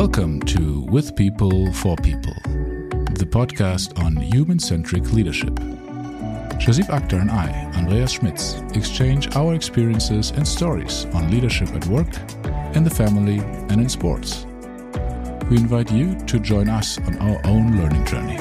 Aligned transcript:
Welcome 0.00 0.40
to 0.44 0.80
With 0.88 1.14
People 1.14 1.70
for 1.74 1.94
People, 1.94 2.32
the 3.20 3.28
podcast 3.30 4.02
on 4.02 4.16
human 4.16 4.58
centric 4.58 5.12
leadership. 5.12 5.54
Shahzeeb 6.56 6.86
Akhtar 6.86 7.20
and 7.20 7.30
I, 7.30 7.70
Andreas 7.76 8.12
Schmitz, 8.12 8.62
exchange 8.72 9.36
our 9.36 9.54
experiences 9.54 10.30
and 10.30 10.48
stories 10.48 11.04
on 11.12 11.30
leadership 11.30 11.68
at 11.74 11.86
work, 11.88 12.08
in 12.74 12.82
the 12.82 12.88
family, 12.88 13.40
and 13.68 13.72
in 13.72 13.90
sports. 13.90 14.46
We 15.50 15.58
invite 15.58 15.92
you 15.92 16.18
to 16.28 16.38
join 16.38 16.70
us 16.70 16.96
on 17.00 17.18
our 17.18 17.38
own 17.44 17.76
learning 17.76 18.06
journey. 18.06 18.36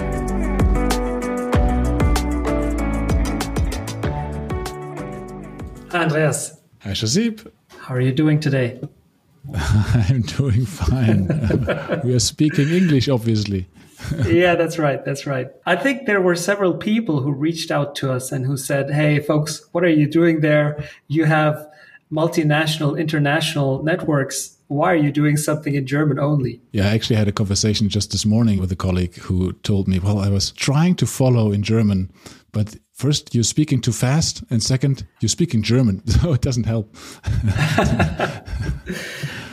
Hi, 5.91 6.03
Andreas. 6.03 6.61
Hi, 6.83 6.91
Shahzeeb. 6.91 7.51
How 7.79 7.95
are 7.95 8.01
you 8.01 8.13
doing 8.13 8.39
today? 8.39 8.79
I'm 9.55 10.21
doing 10.21 10.65
fine. 10.65 11.27
we 12.03 12.13
are 12.13 12.19
speaking 12.19 12.69
English, 12.69 13.09
obviously. 13.09 13.67
yeah, 14.25 14.55
that's 14.55 14.79
right. 14.79 15.03
That's 15.03 15.25
right. 15.25 15.49
I 15.65 15.75
think 15.75 16.05
there 16.05 16.21
were 16.21 16.35
several 16.35 16.73
people 16.75 17.21
who 17.21 17.31
reached 17.31 17.71
out 17.71 17.95
to 17.95 18.11
us 18.11 18.31
and 18.31 18.45
who 18.45 18.57
said, 18.57 18.91
Hey, 18.91 19.19
folks, 19.19 19.67
what 19.71 19.83
are 19.83 19.89
you 19.89 20.07
doing 20.07 20.41
there? 20.41 20.83
You 21.07 21.25
have 21.25 21.67
multinational, 22.11 22.99
international 22.99 23.83
networks. 23.83 24.57
Why 24.67 24.93
are 24.93 24.97
you 24.97 25.11
doing 25.11 25.35
something 25.35 25.73
in 25.73 25.85
German 25.87 26.19
only? 26.19 26.61
Yeah, 26.71 26.85
I 26.85 26.93
actually 26.93 27.15
had 27.15 27.27
a 27.27 27.31
conversation 27.31 27.89
just 27.89 28.11
this 28.11 28.25
morning 28.25 28.59
with 28.59 28.71
a 28.71 28.75
colleague 28.75 29.15
who 29.15 29.53
told 29.63 29.87
me, 29.87 29.99
Well, 29.99 30.19
I 30.19 30.29
was 30.29 30.51
trying 30.51 30.95
to 30.95 31.05
follow 31.05 31.51
in 31.51 31.63
German, 31.63 32.11
but 32.51 32.75
first 32.99 33.33
you're 33.33 33.45
speaking 33.45 33.79
too 33.79 33.93
fast 33.93 34.43
and 34.49 34.61
second 34.61 35.07
you're 35.21 35.29
speaking 35.29 35.63
german 35.63 36.05
so 36.07 36.33
it 36.33 36.41
doesn't 36.41 36.65
help. 36.65 36.95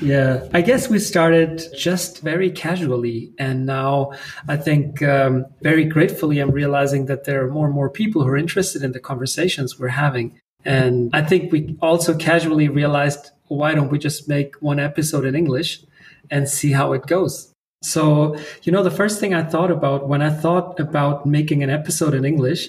Yeah 0.03 0.47
i 0.53 0.61
guess 0.61 0.91
we 0.91 0.99
started 0.99 1.63
just 1.75 2.21
very 2.21 2.51
casually 2.51 3.33
and 3.39 3.65
now 3.65 4.13
i 4.47 4.57
think 4.57 5.03
um, 5.03 5.47
very 5.63 5.85
gratefully 5.85 6.39
i'm 6.39 6.51
realizing 6.51 7.07
that 7.07 7.25
there 7.25 7.43
are 7.43 7.51
more 7.51 7.65
and 7.65 7.75
more 7.75 7.89
people 7.89 8.23
who 8.23 8.29
are 8.29 8.37
interested 8.37 8.83
in 8.83 8.93
the 8.93 9.01
conversations 9.01 9.79
we're 9.79 9.89
having. 10.07 10.39
And 10.67 11.11
i 11.15 11.23
think 11.23 11.51
we 11.51 11.79
also 11.81 12.15
casually 12.15 12.69
realized 12.69 13.31
why 13.49 13.75
don't 13.75 13.91
we 13.91 13.99
just 13.99 14.29
make 14.29 14.51
one 14.57 14.79
episode 14.79 15.25
in 15.25 15.35
english 15.35 15.81
and 16.31 16.47
see 16.49 16.73
how 16.73 16.93
it 16.93 17.07
goes? 17.07 17.53
So 17.83 18.37
you 18.65 18.73
know 18.73 18.83
the 18.83 18.97
first 19.01 19.19
thing 19.19 19.33
i 19.33 19.43
thought 19.43 19.71
about 19.71 20.09
when 20.09 20.21
i 20.21 20.31
thought 20.31 20.79
about 20.79 21.25
making 21.25 21.63
an 21.63 21.71
episode 21.71 22.15
in 22.15 22.25
english 22.25 22.69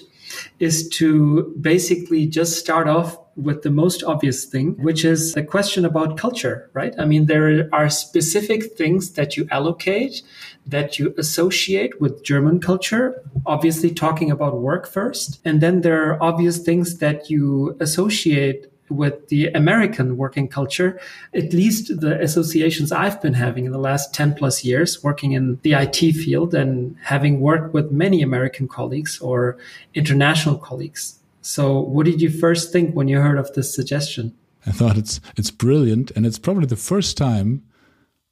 is 0.58 0.88
to 0.90 1.54
basically 1.60 2.26
just 2.26 2.58
start 2.58 2.88
off 2.88 3.18
with 3.36 3.62
the 3.62 3.70
most 3.70 4.02
obvious 4.02 4.44
thing, 4.44 4.74
which 4.82 5.04
is 5.04 5.32
the 5.34 5.42
question 5.42 5.84
about 5.84 6.16
culture, 6.16 6.68
right? 6.72 6.94
I 6.98 7.04
mean, 7.04 7.26
there 7.26 7.68
are 7.72 7.88
specific 7.88 8.76
things 8.76 9.12
that 9.12 9.36
you 9.36 9.46
allocate, 9.50 10.22
that 10.66 10.98
you 10.98 11.14
associate 11.16 12.00
with 12.00 12.24
German 12.24 12.60
culture, 12.60 13.22
obviously 13.46 13.92
talking 13.92 14.30
about 14.30 14.58
work 14.58 14.88
first. 14.88 15.40
And 15.44 15.60
then 15.60 15.82
there 15.82 16.10
are 16.10 16.22
obvious 16.22 16.58
things 16.58 16.98
that 16.98 17.30
you 17.30 17.76
associate 17.78 18.66
with 18.90 19.28
the 19.28 19.46
American 19.48 20.16
working 20.16 20.48
culture, 20.48 21.00
at 21.34 21.52
least 21.52 22.00
the 22.00 22.20
associations 22.20 22.92
I've 22.92 23.20
been 23.20 23.34
having 23.34 23.64
in 23.64 23.72
the 23.72 23.78
last 23.78 24.14
10 24.14 24.34
plus 24.34 24.64
years 24.64 25.02
working 25.02 25.32
in 25.32 25.58
the 25.62 25.72
IT 25.72 25.96
field 25.96 26.54
and 26.54 26.96
having 27.02 27.40
worked 27.40 27.74
with 27.74 27.90
many 27.90 28.22
American 28.22 28.68
colleagues 28.68 29.18
or 29.20 29.58
international 29.94 30.58
colleagues. 30.58 31.18
So 31.42 31.78
what 31.78 32.06
did 32.06 32.20
you 32.20 32.30
first 32.30 32.72
think 32.72 32.94
when 32.94 33.08
you 33.08 33.20
heard 33.20 33.38
of 33.38 33.52
this 33.54 33.74
suggestion? 33.74 34.34
I 34.66 34.72
thought 34.72 34.98
it's 34.98 35.20
it's 35.36 35.50
brilliant 35.50 36.10
and 36.14 36.26
it's 36.26 36.38
probably 36.38 36.66
the 36.66 36.76
first 36.76 37.16
time 37.16 37.62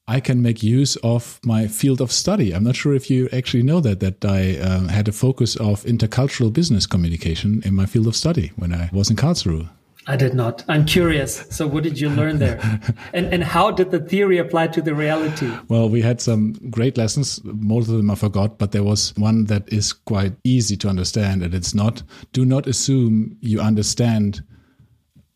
I 0.08 0.20
can 0.20 0.40
make 0.40 0.62
use 0.62 0.96
of 0.96 1.40
my 1.44 1.66
field 1.66 2.00
of 2.00 2.12
study. 2.12 2.52
I'm 2.52 2.62
not 2.62 2.76
sure 2.76 2.94
if 2.94 3.10
you 3.10 3.28
actually 3.32 3.62
know 3.62 3.80
that 3.80 4.00
that 4.00 4.24
I 4.24 4.58
um, 4.58 4.88
had 4.88 5.08
a 5.08 5.12
focus 5.12 5.56
of 5.56 5.82
intercultural 5.84 6.52
business 6.52 6.86
communication 6.86 7.62
in 7.64 7.74
my 7.74 7.86
field 7.86 8.06
of 8.06 8.14
study 8.14 8.52
when 8.56 8.72
I 8.72 8.88
was 8.92 9.10
in 9.10 9.16
Karlsruhe. 9.16 9.68
I 10.08 10.16
did 10.16 10.34
not. 10.34 10.64
I'm 10.68 10.84
curious. 10.84 11.46
So, 11.50 11.66
what 11.66 11.82
did 11.82 11.98
you 11.98 12.08
learn 12.08 12.38
there? 12.38 12.60
and, 13.12 13.26
and 13.26 13.42
how 13.42 13.72
did 13.72 13.90
the 13.90 13.98
theory 13.98 14.38
apply 14.38 14.68
to 14.68 14.80
the 14.80 14.94
reality? 14.94 15.50
Well, 15.68 15.88
we 15.88 16.00
had 16.00 16.20
some 16.20 16.52
great 16.70 16.96
lessons. 16.96 17.40
Most 17.44 17.88
of 17.88 17.96
them 17.96 18.10
I 18.10 18.14
forgot, 18.14 18.58
but 18.58 18.70
there 18.70 18.84
was 18.84 19.16
one 19.16 19.44
that 19.46 19.72
is 19.72 19.92
quite 19.92 20.34
easy 20.44 20.76
to 20.78 20.88
understand. 20.88 21.42
And 21.42 21.54
it's 21.54 21.74
not, 21.74 22.04
do 22.32 22.44
not 22.44 22.68
assume 22.68 23.36
you 23.40 23.60
understand 23.60 24.44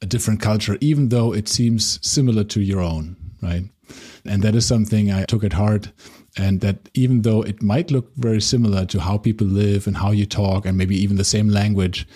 a 0.03 0.07
different 0.07 0.41
culture, 0.41 0.79
even 0.81 1.09
though 1.09 1.35
it 1.35 1.49
seems 1.49 1.99
similar 2.07 2.45
to 2.45 2.61
your 2.61 2.81
own, 2.81 3.17
right? 3.43 3.65
And 4.25 4.43
that 4.43 4.55
is 4.55 4.67
something 4.67 5.11
I 5.11 5.25
took 5.25 5.43
at 5.43 5.53
heart. 5.53 5.91
And 6.39 6.61
that 6.61 6.89
even 6.95 7.23
though 7.23 7.43
it 7.43 7.61
might 7.61 7.91
look 7.91 8.13
very 8.17 8.41
similar 8.41 8.87
to 8.87 9.01
how 9.01 9.19
people 9.19 9.49
live 9.49 9.89
and 9.89 9.97
how 9.97 10.13
you 10.13 10.27
talk, 10.27 10.65
and 10.65 10.79
maybe 10.79 10.97
even 10.97 11.17
the 11.17 11.25
same 11.25 11.49
language, 11.49 12.07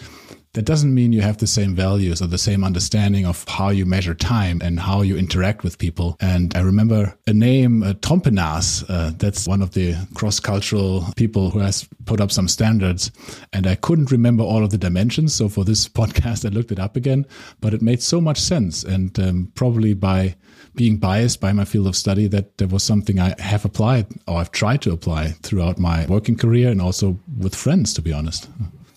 that 0.55 0.65
doesn't 0.65 0.95
mean 0.95 1.13
you 1.13 1.21
have 1.21 1.39
the 1.39 1.47
same 1.47 1.75
values 1.75 2.23
or 2.23 2.29
the 2.29 2.39
same 2.39 2.63
understanding 2.63 3.27
of 3.27 3.45
how 3.49 3.71
you 3.71 3.85
measure 3.85 4.15
time 4.15 4.61
and 4.63 4.79
how 4.79 5.03
you 5.03 5.17
interact 5.17 5.65
with 5.65 5.79
people. 5.79 6.17
And 6.21 6.57
I 6.57 6.61
remember 6.61 7.17
a 7.27 7.33
name, 7.33 7.83
uh, 7.83 7.95
Trompenaars, 7.95 8.85
uh, 8.89 9.11
that's 9.17 9.49
one 9.49 9.63
of 9.63 9.73
the 9.73 9.97
cross 10.15 10.39
cultural 10.39 11.07
people 11.17 11.51
who 11.51 11.59
has 11.59 11.89
put 12.05 12.21
up 12.21 12.31
some 12.31 12.47
standards. 12.47 13.11
And 13.53 13.67
I 13.67 13.75
couldn't 13.75 14.13
remember 14.13 14.45
all 14.45 14.63
of 14.63 14.71
the 14.71 14.79
dimensions. 14.79 15.35
So 15.35 15.49
for 15.49 15.65
this 15.65 15.89
podcast, 16.01 16.45
I 16.45 16.51
looked 16.51 16.71
it 16.71 16.79
up 16.79 16.97
again, 16.97 17.27
but 17.61 17.75
it 17.75 17.83
made 17.83 18.01
so 18.01 18.21
much 18.21 18.39
sense. 18.39 18.85
And 18.85 19.19
um, 19.19 19.53
probably 19.57 19.93
by 19.93 20.37
being 20.77 20.99
biased 20.99 21.41
by 21.41 21.53
my 21.53 21.65
field 21.65 21.89
of 21.89 21.97
study, 21.97 22.29
that 22.29 22.59
there 22.59 22.69
was 22.69 22.85
something 22.85 23.19
I 23.19 23.35
have 23.41 23.65
applied 23.65 24.07
or 24.29 24.39
I've 24.39 24.53
tried 24.53 24.83
to 24.83 24.93
apply 24.93 25.31
throughout 25.43 25.79
my 25.79 26.07
working 26.07 26.37
career 26.37 26.71
and 26.71 26.81
also 26.81 27.19
with 27.39 27.57
friends, 27.57 27.93
to 27.95 28.03
be 28.03 28.13
honest. 28.13 28.49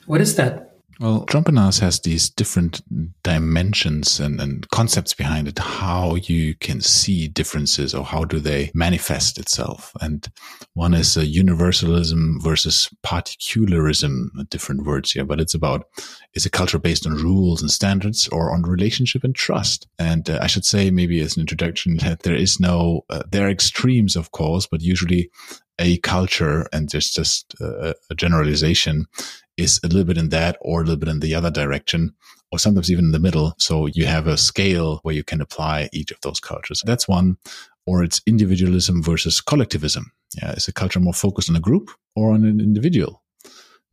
What 0.05 0.21
is 0.21 0.35
that? 0.35 0.66
Well, 0.99 1.27
Trompenaars 1.27 1.79
has 1.81 1.99
these 1.99 2.27
different 2.27 2.81
dimensions 3.21 4.19
and, 4.19 4.41
and 4.41 4.67
concepts 4.69 5.13
behind 5.13 5.47
it, 5.47 5.59
how 5.59 6.15
you 6.15 6.55
can 6.55 6.81
see 6.81 7.27
differences 7.27 7.93
or 7.93 8.03
how 8.03 8.23
do 8.25 8.39
they 8.39 8.71
manifest 8.73 9.37
itself. 9.37 9.91
And 10.01 10.27
one 10.73 10.95
is 10.95 11.15
a 11.15 11.27
universalism 11.27 12.39
versus 12.41 12.89
particularism, 13.03 14.31
different 14.49 14.85
words 14.85 15.11
here, 15.11 15.23
but 15.23 15.39
it's 15.39 15.53
about 15.53 15.85
is 16.33 16.47
a 16.47 16.49
culture 16.49 16.79
based 16.79 17.05
on 17.05 17.13
rules 17.13 17.61
and 17.61 17.69
standards 17.69 18.27
or 18.29 18.51
on 18.51 18.63
relationship 18.63 19.23
and 19.23 19.35
trust? 19.35 19.87
And 19.99 20.27
uh, 20.27 20.39
I 20.41 20.47
should 20.47 20.65
say, 20.65 20.89
maybe 20.89 21.21
as 21.21 21.37
an 21.37 21.41
introduction, 21.41 21.97
that 21.97 22.23
there 22.23 22.35
is 22.35 22.59
no, 22.59 23.05
uh, 23.11 23.21
there 23.31 23.45
are 23.45 23.51
extremes, 23.51 24.15
of 24.15 24.31
course, 24.31 24.65
but 24.65 24.81
usually 24.81 25.29
a 25.79 25.97
culture, 25.99 26.67
and 26.73 26.89
there's 26.89 27.11
just 27.11 27.53
a, 27.61 27.93
a 28.09 28.15
generalization, 28.15 29.05
is 29.57 29.79
a 29.83 29.87
little 29.87 30.03
bit 30.03 30.17
in 30.17 30.29
that 30.29 30.57
or 30.61 30.81
a 30.81 30.83
little 30.83 30.97
bit 30.97 31.09
in 31.09 31.19
the 31.19 31.35
other 31.35 31.51
direction, 31.51 32.13
or 32.51 32.59
sometimes 32.59 32.91
even 32.91 33.05
in 33.05 33.11
the 33.11 33.19
middle. 33.19 33.53
So 33.57 33.87
you 33.87 34.05
have 34.05 34.27
a 34.27 34.37
scale 34.37 34.99
where 35.03 35.15
you 35.15 35.23
can 35.23 35.41
apply 35.41 35.89
each 35.91 36.11
of 36.11 36.21
those 36.21 36.39
cultures. 36.39 36.83
That's 36.85 37.07
one. 37.07 37.37
Or 37.85 38.03
it's 38.03 38.21
individualism 38.25 39.01
versus 39.01 39.41
collectivism. 39.41 40.11
Yeah, 40.41 40.51
is 40.51 40.67
a 40.67 40.73
culture 40.73 40.99
more 40.99 41.13
focused 41.13 41.49
on 41.49 41.55
a 41.55 41.61
group 41.61 41.89
or 42.15 42.33
on 42.33 42.43
an 42.45 42.59
individual? 42.59 43.23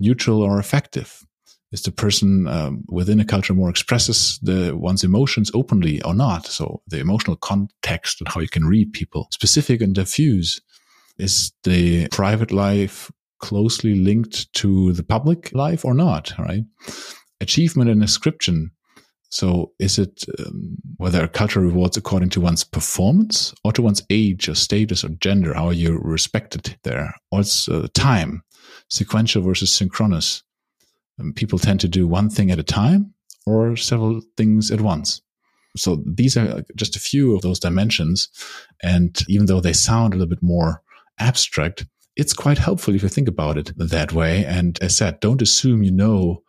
Neutral 0.00 0.42
or 0.42 0.58
effective? 0.58 1.24
Is 1.70 1.82
the 1.82 1.92
person 1.92 2.46
um, 2.46 2.84
within 2.88 3.20
a 3.20 3.24
culture 3.24 3.54
more 3.54 3.70
expresses 3.70 4.38
the 4.42 4.76
one's 4.76 5.02
emotions 5.02 5.50
openly 5.54 6.02
or 6.02 6.14
not? 6.14 6.46
So 6.46 6.82
the 6.86 7.00
emotional 7.00 7.36
context 7.36 8.20
and 8.20 8.28
how 8.28 8.40
you 8.40 8.48
can 8.48 8.64
read 8.64 8.92
people, 8.92 9.28
specific 9.30 9.80
and 9.80 9.94
diffuse. 9.94 10.60
Is 11.16 11.52
the 11.62 12.08
private 12.08 12.50
life 12.50 13.10
closely 13.40 13.94
linked 13.94 14.52
to 14.54 14.92
the 14.92 15.02
public 15.02 15.52
life 15.54 15.84
or 15.84 15.94
not, 15.94 16.32
right? 16.38 16.64
Achievement 17.40 17.90
and 17.90 18.02
ascription. 18.02 18.70
So 19.28 19.72
is 19.80 19.98
it 19.98 20.24
um, 20.38 20.76
whether 20.96 21.24
a 21.24 21.28
culture 21.28 21.60
rewards 21.60 21.96
according 21.96 22.30
to 22.30 22.40
one's 22.40 22.62
performance 22.62 23.52
or 23.64 23.72
to 23.72 23.82
one's 23.82 24.02
age 24.08 24.48
or 24.48 24.54
status 24.54 25.04
or 25.04 25.08
gender? 25.08 25.54
How 25.54 25.70
you're 25.70 25.94
you 25.94 26.00
respected 26.00 26.76
there? 26.84 27.14
Or 27.32 27.40
it's 27.40 27.68
uh, 27.68 27.88
time, 27.94 28.44
sequential 28.88 29.42
versus 29.42 29.72
synchronous. 29.72 30.42
Um, 31.18 31.32
people 31.32 31.58
tend 31.58 31.80
to 31.80 31.88
do 31.88 32.06
one 32.06 32.30
thing 32.30 32.50
at 32.50 32.60
a 32.60 32.62
time 32.62 33.14
or 33.46 33.76
several 33.76 34.20
things 34.36 34.70
at 34.70 34.80
once. 34.80 35.20
So 35.76 36.02
these 36.06 36.36
are 36.36 36.62
just 36.76 36.96
a 36.96 37.00
few 37.00 37.34
of 37.34 37.42
those 37.42 37.58
dimensions. 37.58 38.28
And 38.82 39.20
even 39.28 39.46
though 39.46 39.60
they 39.60 39.72
sound 39.72 40.14
a 40.14 40.16
little 40.16 40.30
bit 40.30 40.42
more 40.42 40.82
abstract, 41.18 41.86
it's 42.16 42.32
quite 42.32 42.58
helpful 42.58 42.94
if 42.94 43.02
you 43.02 43.08
think 43.08 43.28
about 43.28 43.58
it 43.58 43.72
that 43.76 44.12
way. 44.12 44.44
And 44.44 44.78
as 44.80 44.96
said, 44.96 45.20
don't 45.20 45.42
assume 45.42 45.82
you 45.82 45.90
know 45.90 46.42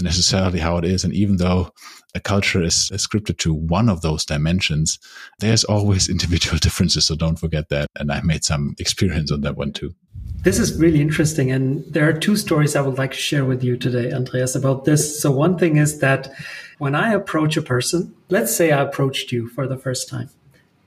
necessarily 0.00 0.58
how 0.58 0.78
it 0.78 0.84
is. 0.84 1.04
And 1.04 1.12
even 1.12 1.36
though 1.36 1.70
a 2.14 2.20
culture 2.20 2.62
is 2.62 2.90
scripted 2.94 3.38
to 3.38 3.52
one 3.52 3.88
of 3.88 4.00
those 4.00 4.24
dimensions, 4.24 4.98
there's 5.40 5.64
always 5.64 6.08
individual 6.14 6.58
differences. 6.58 7.06
So 7.06 7.16
don't 7.16 7.38
forget 7.38 7.68
that. 7.68 7.88
And 7.98 8.10
I 8.10 8.20
made 8.22 8.44
some 8.44 8.74
experience 8.78 9.30
on 9.30 9.42
that 9.42 9.56
one 9.56 9.72
too. 9.72 9.94
This 10.42 10.58
is 10.58 10.78
really 10.78 11.02
interesting. 11.02 11.50
And 11.50 11.84
there 11.84 12.08
are 12.08 12.14
two 12.14 12.34
stories 12.34 12.74
I 12.74 12.80
would 12.80 12.96
like 12.96 13.10
to 13.10 13.18
share 13.18 13.44
with 13.44 13.62
you 13.62 13.76
today, 13.76 14.10
Andreas, 14.10 14.54
about 14.54 14.86
this. 14.86 15.20
So 15.20 15.30
one 15.30 15.58
thing 15.58 15.76
is 15.76 15.98
that 15.98 16.32
when 16.78 16.94
I 16.94 17.12
approach 17.12 17.58
a 17.58 17.62
person, 17.62 18.14
let's 18.30 18.54
say 18.54 18.72
I 18.72 18.80
approached 18.80 19.32
you 19.32 19.48
for 19.48 19.66
the 19.66 19.76
first 19.76 20.08
time 20.08 20.30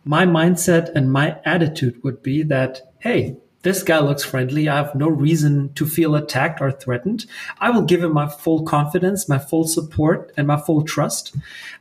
my 0.06 0.26
mindset 0.26 0.94
and 0.96 1.12
my 1.12 1.40
attitude 1.46 2.04
would 2.04 2.22
be 2.22 2.44
that, 2.44 2.82
hey, 3.00 3.38
this 3.64 3.82
guy 3.82 4.00
looks 4.00 4.24
friendly. 4.24 4.70
I 4.70 4.76
have 4.76 4.94
no 4.94 5.08
reason 5.10 5.74
to 5.74 5.86
feel 5.86 6.16
attacked 6.16 6.62
or 6.62 6.72
threatened. 6.72 7.26
I 7.60 7.72
will 7.72 7.82
give 7.82 8.04
him 8.04 8.14
my 8.14 8.28
full 8.28 8.64
confidence, 8.64 9.28
my 9.28 9.40
full 9.40 9.68
support, 9.68 10.32
and 10.38 10.48
my 10.48 10.60
full 10.60 10.84
trust, 10.84 11.36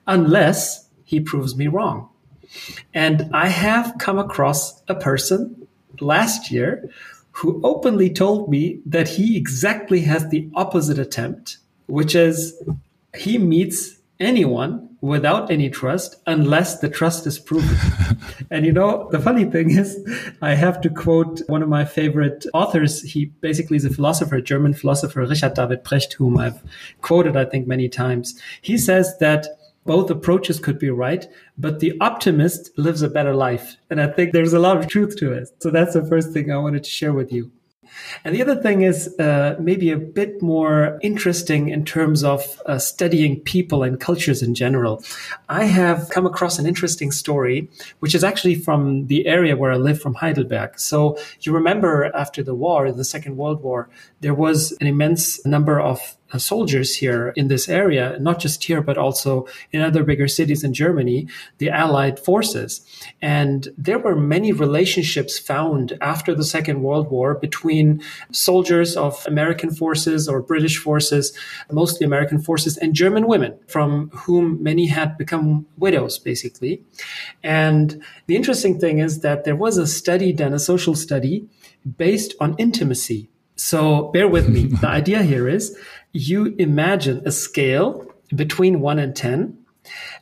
unless 0.07 0.89
he 1.05 1.21
proves 1.21 1.57
me 1.57 1.67
wrong. 1.67 2.09
And 2.95 3.29
I 3.33 3.49
have 3.49 3.97
come 3.99 4.19
across 4.19 4.83
a 4.89 4.95
person 4.95 5.67
last 6.01 6.51
year 6.51 6.89
who 7.33 7.61
openly 7.65 8.11
told 8.11 8.49
me 8.49 8.81
that 8.87 9.09
he 9.09 9.37
exactly 9.37 10.03
has 10.03 10.29
the 10.29 10.49
opposite 10.55 10.99
attempt, 10.99 11.59
which 11.87 12.15
is 12.15 12.63
he 13.17 13.39
meets 13.39 13.99
anyone 14.21 14.92
without 15.03 15.51
any 15.51 15.69
trust 15.69 16.17
unless 16.27 16.79
the 16.79 16.89
trust 16.89 17.27
is 17.27 17.39
proven. 17.39 17.77
and 18.51 18.65
you 18.65 18.73
know, 18.73 19.09
the 19.11 19.19
funny 19.19 19.45
thing 19.45 19.71
is, 19.71 20.01
I 20.41 20.55
have 20.55 20.81
to 20.83 20.89
quote 20.89 21.43
one 21.49 21.63
of 21.63 21.69
my 21.69 21.85
favorite 21.85 22.47
authors. 22.55 23.03
He 23.03 23.27
basically 23.27 23.77
is 23.77 23.85
a 23.85 23.93
philosopher, 23.93 24.41
German 24.41 24.73
philosopher, 24.73 25.27
Richard 25.27 25.55
David 25.55 25.85
Precht, 25.85 26.15
whom 26.15 26.39
I've 26.39 26.63
quoted, 27.03 27.37
I 27.37 27.45
think, 27.45 27.67
many 27.67 27.89
times. 27.89 28.41
He 28.63 28.79
says 28.79 29.19
that 29.19 29.49
both 29.85 30.09
approaches 30.09 30.61
could 30.61 30.79
be 30.79 30.91
right, 30.91 31.27
but 31.59 31.81
the 31.81 31.95
optimist 32.01 32.71
lives 32.79 33.03
a 33.03 33.09
better 33.09 33.35
life. 33.35 33.77
And 33.91 34.01
I 34.01 34.07
think 34.07 34.33
there's 34.33 34.53
a 34.53 34.61
lot 34.61 34.77
of 34.77 34.87
truth 34.87 35.17
to 35.17 35.33
it. 35.33 35.49
So 35.59 35.71
that's 35.71 35.95
the 35.95 36.07
first 36.07 36.33
thing 36.33 36.53
I 36.53 36.59
wanted 36.59 36.85
to 36.85 36.91
share 36.91 37.13
with 37.13 37.33
you. 37.33 37.51
And 38.25 38.35
the 38.35 38.43
other 38.43 38.57
thing 38.57 38.83
is 38.83 39.15
uh, 39.19 39.57
maybe 39.59 39.91
a 39.91 39.97
bit 39.97 40.43
more 40.43 40.99
interesting 41.03 41.69
in 41.69 41.85
terms 41.85 42.25
of 42.25 42.61
uh, 42.67 42.79
studying 42.79 43.41
people 43.41 43.83
and 43.83 44.01
cultures 44.01 44.43
in 44.43 44.55
general. 44.55 45.03
I 45.49 45.65
have 45.65 46.11
come 46.11 46.27
across 46.27 46.59
an 46.59 46.67
interesting 46.67 47.13
story, 47.13 47.69
which 48.01 48.15
is 48.15 48.25
actually 48.25 48.57
from 48.57 49.07
the 49.07 49.27
area 49.27 49.57
where 49.57 49.73
I 49.73 49.77
live, 49.77 50.01
from 50.01 50.15
Heidelberg. 50.15 50.79
So 50.79 51.19
you 51.41 51.53
remember 51.53 52.11
after 52.15 52.43
the 52.43 52.55
war, 52.55 52.91
the 52.93 53.05
Second 53.05 53.37
World 53.37 53.63
War, 53.63 53.89
there 54.21 54.35
was 54.35 54.73
an 54.81 54.87
immense 54.87 55.45
number 55.45 55.81
of 55.81 56.17
Uh, 56.33 56.39
soldiers 56.39 56.97
here 56.97 57.33
in 57.37 57.49
this 57.49 57.69
area, 57.69 58.17
not 58.21 58.39
just 58.41 58.65
here, 58.65 58.81
but 58.81 58.97
also 58.97 59.47
in 59.71 59.81
other 59.81 60.03
bigger 60.03 60.29
cities 60.29 60.65
in 60.65 60.73
Germany, 60.73 61.29
the 61.59 61.69
Allied 61.69 62.19
forces. 62.19 62.81
And 63.21 63.69
there 63.77 63.99
were 63.99 64.17
many 64.17 64.53
relationships 64.53 65.39
found 65.39 65.97
after 66.01 66.35
the 66.35 66.45
Second 66.45 66.83
World 66.83 67.11
War 67.11 67.35
between 67.35 68.03
soldiers 68.31 68.97
of 68.97 69.25
American 69.27 69.71
forces 69.75 70.29
or 70.29 70.41
British 70.41 70.79
forces, 70.79 71.37
mostly 71.71 72.07
American 72.07 72.39
forces, 72.39 72.79
and 72.79 72.95
German 72.95 73.27
women, 73.27 73.59
from 73.67 74.09
whom 74.11 74.63
many 74.63 74.87
had 74.87 75.19
become 75.19 75.67
widows, 75.77 76.19
basically. 76.19 76.83
And 77.43 78.03
the 78.27 78.37
interesting 78.37 78.79
thing 78.79 78.99
is 78.99 79.21
that 79.21 79.45
there 79.45 79.57
was 79.57 79.77
a 79.77 79.87
study 79.87 80.33
done, 80.33 80.55
a 80.55 80.59
social 80.59 80.95
study, 80.95 81.47
based 81.97 82.35
on 82.41 82.55
intimacy. 82.59 83.29
So 83.57 84.11
bear 84.13 84.29
with 84.29 84.49
me. 84.49 84.63
the 84.81 84.89
idea 84.89 85.23
here 85.23 85.49
is 85.49 85.77
you 86.13 86.55
imagine 86.59 87.23
a 87.25 87.33
scale 87.33 88.07
between 88.35 88.81
1 88.81 88.99
and 88.99 89.17
10, 89.17 89.59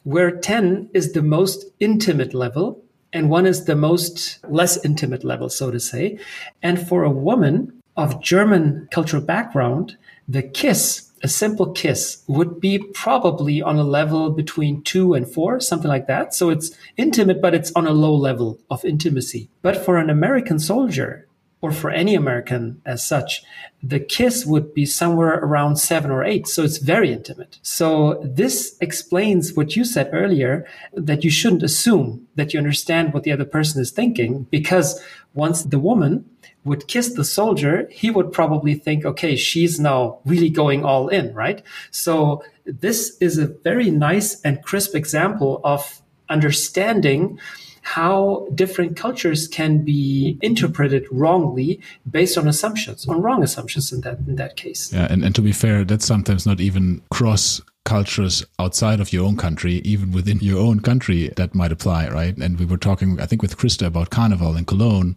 where 0.05 0.31
10 0.31 0.91
is 0.95 1.13
the 1.13 1.23
most 1.23 1.67
intimate 1.81 2.35
level 2.35 2.83
and 3.13 3.29
1 3.29 3.47
is 3.47 3.65
the 3.65 3.77
most 3.77 4.39
less 4.49 4.83
intimate 4.85 5.25
level, 5.25 5.49
so 5.49 5.71
to 5.71 5.81
say. 5.81 6.19
And 6.63 6.87
for 6.87 7.03
a 7.03 7.11
woman 7.11 7.83
of 7.97 8.23
German 8.23 8.89
cultural 8.91 9.23
background, 9.23 9.97
the 10.29 10.43
kiss, 10.43 11.11
a 11.23 11.29
simple 11.29 11.73
kiss, 11.73 12.23
would 12.29 12.61
be 12.61 12.79
probably 12.95 13.61
on 13.61 13.77
a 13.77 13.85
level 13.85 14.31
between 14.31 14.83
2 14.83 15.15
and 15.15 15.29
4, 15.29 15.61
something 15.61 15.89
like 15.89 16.07
that. 16.07 16.35
So 16.35 16.51
it's 16.51 16.71
intimate, 16.97 17.43
but 17.43 17.55
it's 17.55 17.73
on 17.73 17.87
a 17.87 17.93
low 17.93 18.15
level 18.15 18.61
of 18.71 18.85
intimacy. 18.85 19.49
But 19.61 19.77
for 19.77 19.99
an 19.99 20.09
American 20.09 20.61
soldier, 20.61 21.27
or 21.63 21.73
for 21.73 21.91
any 21.91 22.15
American 22.15 22.81
as 22.87 23.07
such, 23.07 23.43
the 23.83 24.01
kiss 24.01 24.47
would 24.47 24.73
be 24.75 24.87
somewhere 24.87 25.35
around 25.35 25.77
seven 25.77 26.11
or 26.11 26.25
eight. 26.25 26.47
So 26.47 26.63
it's 26.63 26.79
very 26.79 27.13
intimate. 27.13 27.59
So 27.63 28.21
this 28.25 28.77
explains 28.81 29.55
what 29.55 29.77
you 29.77 29.85
said 29.85 30.11
earlier 30.13 30.67
that 30.95 31.25
you 31.25 31.31
shouldn't 31.31 31.63
assume 31.63 32.27
that 32.35 32.53
you 32.53 32.59
understand 32.59 33.13
what 33.13 33.25
the 33.25 33.33
other 33.33 33.45
person 33.45 33.81
is 33.81 33.91
thinking 33.91 34.47
because 34.51 35.01
once 35.35 35.63
the 35.63 35.79
woman 35.79 36.25
would 36.65 36.89
kiss 36.89 37.15
the 37.15 37.25
soldier, 37.25 37.89
he 37.91 38.11
would 38.11 38.33
probably 38.33 38.75
think, 38.75 39.05
okay, 39.05 39.35
she's 39.35 39.81
now 39.81 40.19
really 40.25 40.51
going 40.51 40.85
all 40.85 41.09
in, 41.09 41.33
right? 41.35 41.63
So 41.91 42.45
this 42.67 43.17
is 43.21 43.39
a 43.39 43.47
very 43.47 43.91
nice 43.91 44.41
and 44.43 44.63
crisp 44.63 44.95
example 44.95 45.61
of 45.65 46.00
understanding 46.31 47.39
how 47.83 48.47
different 48.55 48.97
cultures 48.97 49.49
can 49.49 49.85
be 49.85 50.39
interpreted 50.43 51.07
wrongly 51.11 51.81
based 52.11 52.37
on 52.39 52.47
assumptions, 52.47 53.09
on 53.09 53.21
wrong 53.23 53.43
assumptions 53.43 53.93
in 53.93 54.03
that 54.03 54.19
in 54.27 54.37
that 54.37 54.57
case. 54.57 54.93
Yeah, 54.93 55.09
and, 55.11 55.25
and 55.25 55.35
to 55.35 55.43
be 55.43 55.53
fair, 55.53 55.85
that's 55.85 56.07
sometimes 56.07 56.47
not 56.47 56.61
even 56.61 57.03
cross 57.11 57.61
cultures 57.85 58.45
outside 58.59 59.01
of 59.01 59.13
your 59.13 59.27
own 59.27 59.37
country, 59.37 59.77
even 59.85 60.13
within 60.13 60.39
your 60.41 60.61
own 60.61 60.81
country, 60.81 61.33
that 61.37 61.55
might 61.55 61.73
apply, 61.73 62.09
right? 62.09 62.37
And 62.37 62.59
we 62.59 62.67
were 62.67 62.77
talking, 62.77 63.21
I 63.21 63.27
think, 63.27 63.43
with 63.43 63.57
Krista 63.57 63.87
about 63.87 64.11
Carnival 64.11 64.57
in 64.57 64.65
Cologne 64.67 65.17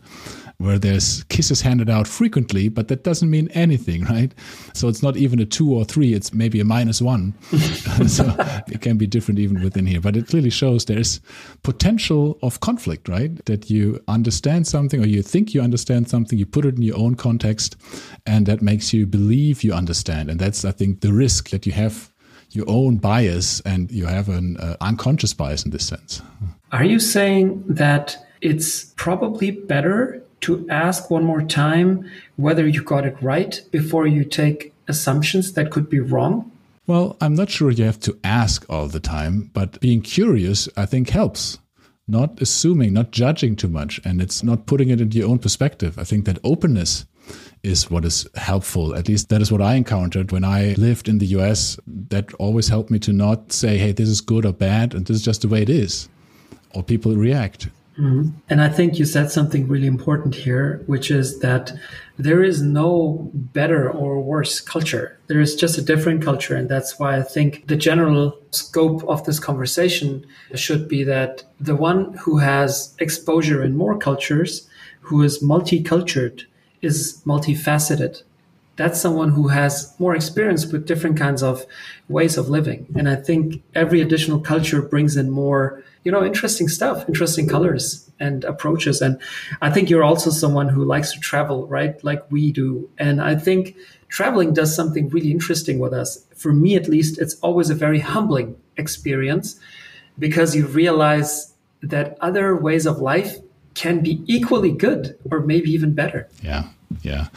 where 0.63 0.80
there's 0.80 1.24
kisses 1.25 1.62
handed 1.62 1.89
out 1.89 2.07
frequently, 2.07 2.69
but 2.69 2.88
that 2.88 3.04
doesn't 3.04 3.30
mean 3.30 3.50
anything, 3.50 4.04
right? 4.15 4.33
So 4.74 4.88
it's 4.88 5.04
not 5.04 5.18
even 5.18 5.39
a 5.39 5.45
two 5.45 5.74
or 5.74 5.86
three, 5.86 6.13
it's 6.13 6.33
maybe 6.33 6.60
a 6.60 6.65
minus 6.65 7.01
one. 7.01 7.33
so 8.07 8.36
it 8.68 8.81
can 8.81 8.98
be 8.98 9.06
different 9.06 9.39
even 9.39 9.62
within 9.62 9.86
here. 9.86 10.01
But 10.01 10.15
it 10.15 10.27
clearly 10.27 10.50
shows 10.50 10.86
there's 10.86 11.19
potential 11.63 12.38
of 12.42 12.60
conflict, 12.62 13.07
right? 13.10 13.44
That 13.45 13.69
you 13.69 14.01
understand 14.07 14.68
something 14.68 15.01
or 15.04 15.07
you 15.07 15.21
think 15.21 15.54
you 15.54 15.62
understand 15.62 16.10
something, 16.10 16.39
you 16.39 16.45
put 16.45 16.65
it 16.65 16.75
in 16.75 16.81
your 16.81 16.98
own 16.98 17.15
context, 17.15 17.75
and 18.25 18.45
that 18.45 18.62
makes 18.62 18.94
you 18.94 19.06
believe 19.06 19.63
you 19.63 19.74
understand. 19.74 20.30
And 20.30 20.39
that's, 20.39 20.65
I 20.65 20.71
think, 20.71 21.01
the 21.01 21.13
risk 21.13 21.50
that 21.50 21.65
you 21.65 21.74
have 21.74 22.10
your 22.51 22.65
own 22.69 22.98
bias 22.98 23.62
and 23.62 23.92
you 23.92 24.06
have 24.06 24.30
an 24.30 24.57
uh, 24.57 24.77
unconscious 24.80 25.33
bias 25.33 25.65
in 25.65 25.71
this 25.71 25.86
sense. 25.86 26.21
Are 26.71 26.83
you 26.83 27.00
saying 27.00 27.63
that 27.68 28.18
it's 28.42 28.86
probably 28.95 29.51
better 29.51 30.22
to 30.43 30.67
ask 30.69 31.09
one 31.09 31.23
more 31.23 31.41
time 31.41 32.09
whether 32.35 32.67
you 32.67 32.83
got 32.83 33.05
it 33.05 33.15
right 33.21 33.61
before 33.71 34.07
you 34.07 34.23
take 34.23 34.73
assumptions 34.87 35.53
that 35.53 35.71
could 35.71 35.89
be 35.89 35.99
wrong? 35.99 36.51
Well, 36.85 37.15
I'm 37.21 37.33
not 37.33 37.49
sure 37.49 37.71
you 37.71 37.85
have 37.85 37.99
to 38.01 38.17
ask 38.23 38.65
all 38.69 38.87
the 38.87 38.99
time, 38.99 39.49
but 39.53 39.79
being 39.79 40.01
curious, 40.01 40.67
I 40.75 40.85
think, 40.85 41.09
helps. 41.09 41.59
Not 42.07 42.41
assuming, 42.41 42.91
not 42.91 43.11
judging 43.11 43.55
too 43.55 43.69
much, 43.69 44.01
and 44.03 44.21
it's 44.21 44.43
not 44.43 44.65
putting 44.65 44.89
it 44.89 44.99
into 44.99 45.17
your 45.17 45.29
own 45.29 45.39
perspective. 45.39 45.97
I 45.97 46.03
think 46.03 46.25
that 46.25 46.39
openness 46.43 47.05
is 47.63 47.89
what 47.89 48.03
is 48.03 48.27
helpful. 48.35 48.93
At 48.93 49.07
least 49.07 49.29
that 49.29 49.41
is 49.41 49.50
what 49.50 49.62
I 49.62 49.75
encountered 49.75 50.33
when 50.33 50.43
I 50.43 50.73
lived 50.73 51.07
in 51.07 51.19
the 51.19 51.27
US. 51.38 51.79
That 51.88 52.33
always 52.33 52.67
helped 52.67 52.91
me 52.91 53.00
to 53.00 53.13
not 53.13 53.53
say, 53.53 53.77
hey, 53.77 53.93
this 53.93 54.09
is 54.09 54.19
good 54.19 54.45
or 54.45 54.51
bad, 54.51 54.93
and 54.93 55.05
this 55.05 55.15
is 55.15 55.23
just 55.23 55.43
the 55.43 55.47
way 55.47 55.62
it 55.62 55.69
is, 55.69 56.09
or 56.71 56.83
people 56.83 57.15
react. 57.15 57.69
Mm-hmm. 57.97 58.29
And 58.50 58.62
I 58.62 58.69
think 58.69 58.97
you 58.97 59.05
said 59.05 59.29
something 59.29 59.67
really 59.67 59.85
important 59.88 60.33
here, 60.33 60.81
which 60.88 61.12
is 61.12 61.39
that 61.39 61.71
there 62.17 62.43
is 62.43 62.62
no 62.62 63.29
better 63.33 63.89
or 63.89 64.19
worse 64.21 64.62
culture. 64.62 65.19
There 65.27 65.39
is 65.39 65.55
just 65.55 65.77
a 65.77 65.81
different 65.81 66.23
culture. 66.23 66.55
And 66.55 66.67
that's 66.67 66.97
why 66.97 67.17
I 67.17 67.21
think 67.21 67.67
the 67.67 67.75
general 67.75 68.38
scope 68.51 69.03
of 69.07 69.25
this 69.25 69.39
conversation 69.39 70.25
should 70.55 70.88
be 70.88 71.03
that 71.03 71.43
the 71.59 71.75
one 71.75 72.13
who 72.15 72.38
has 72.38 72.95
exposure 73.00 73.63
in 73.63 73.77
more 73.77 73.97
cultures, 73.97 74.67
who 75.01 75.21
is 75.21 75.43
multicultured, 75.43 76.43
is 76.81 77.21
multifaceted. 77.25 78.23
That's 78.75 79.00
someone 79.00 79.29
who 79.29 79.50
has 79.50 79.93
more 80.00 80.15
experience 80.15 80.65
with 80.65 80.88
different 80.88 81.17
kinds 81.17 81.43
of 81.43 81.65
ways 82.09 82.38
of 82.38 82.50
living. 82.50 82.88
And 82.95 83.07
I 83.07 83.15
think 83.15 83.62
every 83.75 84.01
additional 84.01 84.39
culture 84.39 84.81
brings 84.81 85.15
in 85.15 85.29
more 85.29 85.83
you 86.03 86.12
know 86.12 86.24
interesting 86.24 86.67
stuff 86.67 87.07
interesting 87.07 87.48
colors 87.48 88.10
and 88.19 88.43
approaches. 88.45 89.01
And 89.01 89.19
i 89.62 89.69
think 89.69 89.89
you're 89.89 90.03
also 90.03 90.29
someone 90.29 90.69
who 90.69 90.83
likes 90.86 91.13
to 91.13 91.19
travel 91.19 91.67
right? 91.67 92.01
Like 92.03 92.24
we 92.31 92.51
do. 92.51 92.89
And 92.98 93.22
i 93.22 93.36
think 93.36 93.75
traveling 94.10 94.53
does 94.53 94.75
something 94.75 95.10
really 95.10 95.31
interesting 95.31 95.79
with 95.79 95.93
us. 95.93 96.25
For 96.36 96.53
me 96.53 96.75
at 96.75 96.88
least 96.88 97.19
it's 97.19 97.36
always 97.36 97.69
a 97.69 97.75
very 97.75 98.00
humbling 98.00 98.55
experience 98.77 99.60
because 100.19 100.55
you 100.55 100.67
realize 100.67 101.53
that 101.81 102.17
other 102.22 102.55
ways 102.55 102.86
of 102.86 103.00
life 103.00 103.38
can 103.74 104.01
be 104.01 104.22
equally 104.27 104.72
good 104.72 105.17
or 105.31 105.39
maybe 105.39 105.72
even 105.72 105.93
better. 105.93 106.29
Yeah 106.41 106.65
yeah. 107.01 107.27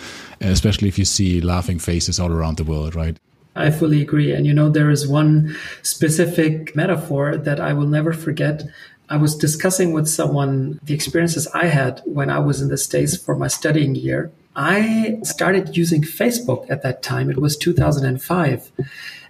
Especially 0.41 0.89
if 0.89 0.99
you 0.99 1.05
see 1.05 1.41
laughing 1.41 1.79
faces 1.79 2.21
all 2.21 2.33
around 2.33 2.57
the 2.59 2.65
world 2.65 2.95
right 2.95 3.19
I 3.57 3.71
fully 3.71 4.03
agree. 4.03 4.33
And 4.33 4.47
you 4.47 4.55
know, 4.55 4.69
there 4.69 4.91
is 4.91 5.09
one 5.09 5.57
specific 5.83 6.77
metaphor 6.77 7.37
that 7.37 7.59
I 7.61 7.73
will 7.73 7.87
never 7.87 8.13
forget. 8.13 8.65
I 9.09 9.17
was 9.17 9.37
discussing 9.37 9.93
with 9.93 10.09
someone 10.09 10.79
the 10.83 10.95
experiences 10.95 11.49
I 11.55 11.67
had 11.67 12.03
when 12.05 12.29
I 12.29 12.39
was 12.39 12.61
in 12.61 12.69
the 12.69 12.77
States 12.77 13.17
for 13.17 13.37
my 13.37 13.49
studying 13.49 13.95
year. 13.95 14.31
I 14.55 15.19
started 15.23 15.77
using 15.77 16.03
Facebook 16.03 16.69
at 16.71 16.83
that 16.83 17.03
time. 17.03 17.31
It 17.31 17.39
was 17.39 17.57
2005. 17.57 18.73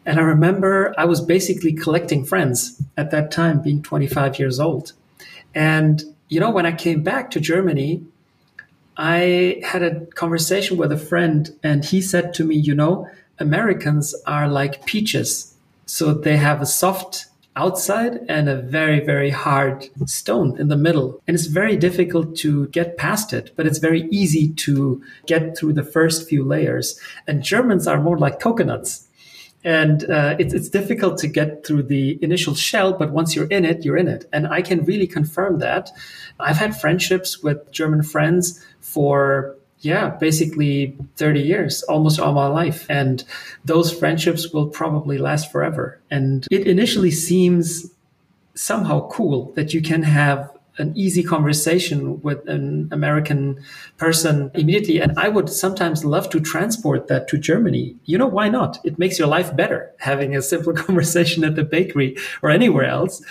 And 0.06 0.20
I 0.20 0.22
remember 0.22 0.94
I 0.96 1.04
was 1.04 1.20
basically 1.20 1.72
collecting 1.72 2.24
friends 2.24 2.80
at 2.96 3.10
that 3.10 3.30
time, 3.32 3.60
being 3.60 3.82
25 3.82 4.38
years 4.38 4.60
old. 4.60 4.92
And 5.54 6.02
you 6.28 6.40
know, 6.40 6.50
when 6.50 6.66
I 6.66 6.72
came 6.72 7.02
back 7.02 7.30
to 7.32 7.40
Germany, 7.40 8.04
I 8.96 9.60
had 9.64 9.82
a 9.82 10.06
conversation 10.06 10.76
with 10.76 10.90
a 10.90 10.96
friend, 10.96 11.50
and 11.62 11.84
he 11.84 12.00
said 12.00 12.34
to 12.34 12.44
me, 12.44 12.56
You 12.56 12.74
know, 12.74 13.08
Americans 13.38 14.14
are 14.26 14.48
like 14.48 14.86
peaches. 14.86 15.54
So 15.86 16.12
they 16.12 16.36
have 16.36 16.60
a 16.60 16.66
soft 16.66 17.26
outside 17.56 18.20
and 18.28 18.48
a 18.48 18.56
very, 18.56 19.00
very 19.00 19.30
hard 19.30 19.88
stone 20.06 20.58
in 20.60 20.68
the 20.68 20.76
middle. 20.76 21.22
And 21.26 21.34
it's 21.34 21.46
very 21.46 21.76
difficult 21.76 22.36
to 22.38 22.68
get 22.68 22.98
past 22.98 23.32
it, 23.32 23.52
but 23.56 23.66
it's 23.66 23.78
very 23.78 24.02
easy 24.10 24.52
to 24.54 25.02
get 25.26 25.56
through 25.56 25.72
the 25.72 25.82
first 25.82 26.28
few 26.28 26.44
layers. 26.44 27.00
And 27.26 27.42
Germans 27.42 27.86
are 27.86 28.00
more 28.00 28.18
like 28.18 28.40
coconuts. 28.40 29.08
And 29.64 30.08
uh, 30.08 30.36
it's, 30.38 30.54
it's 30.54 30.68
difficult 30.68 31.18
to 31.18 31.26
get 31.26 31.66
through 31.66 31.84
the 31.84 32.22
initial 32.22 32.54
shell, 32.54 32.92
but 32.92 33.10
once 33.10 33.34
you're 33.34 33.48
in 33.48 33.64
it, 33.64 33.84
you're 33.84 33.96
in 33.96 34.06
it. 34.06 34.28
And 34.32 34.46
I 34.46 34.62
can 34.62 34.84
really 34.84 35.08
confirm 35.08 35.58
that. 35.58 35.90
I've 36.38 36.56
had 36.56 36.78
friendships 36.78 37.42
with 37.42 37.72
German 37.72 38.02
friends 38.02 38.64
for 38.80 39.55
yeah, 39.80 40.10
basically 40.10 40.96
30 41.16 41.40
years, 41.40 41.82
almost 41.84 42.18
all 42.18 42.32
my 42.32 42.46
life. 42.46 42.86
And 42.88 43.24
those 43.64 43.92
friendships 43.92 44.52
will 44.52 44.68
probably 44.68 45.18
last 45.18 45.52
forever. 45.52 46.00
And 46.10 46.46
it 46.50 46.66
initially 46.66 47.10
seems 47.10 47.90
somehow 48.54 49.08
cool 49.08 49.52
that 49.52 49.74
you 49.74 49.82
can 49.82 50.02
have 50.02 50.50
an 50.78 50.92
easy 50.94 51.22
conversation 51.22 52.20
with 52.20 52.46
an 52.48 52.88
American 52.92 53.62
person 53.96 54.50
immediately. 54.54 55.00
And 55.00 55.18
I 55.18 55.28
would 55.28 55.48
sometimes 55.48 56.04
love 56.04 56.28
to 56.30 56.40
transport 56.40 57.08
that 57.08 57.28
to 57.28 57.38
Germany. 57.38 57.96
You 58.04 58.18
know, 58.18 58.26
why 58.26 58.48
not? 58.48 58.78
It 58.84 58.98
makes 58.98 59.18
your 59.18 59.28
life 59.28 59.56
better 59.56 59.90
having 60.00 60.36
a 60.36 60.42
simple 60.42 60.72
conversation 60.86 61.44
at 61.44 61.56
the 61.56 61.64
bakery 61.64 62.16
or 62.42 62.50
anywhere 62.50 62.84
else. 62.84 63.22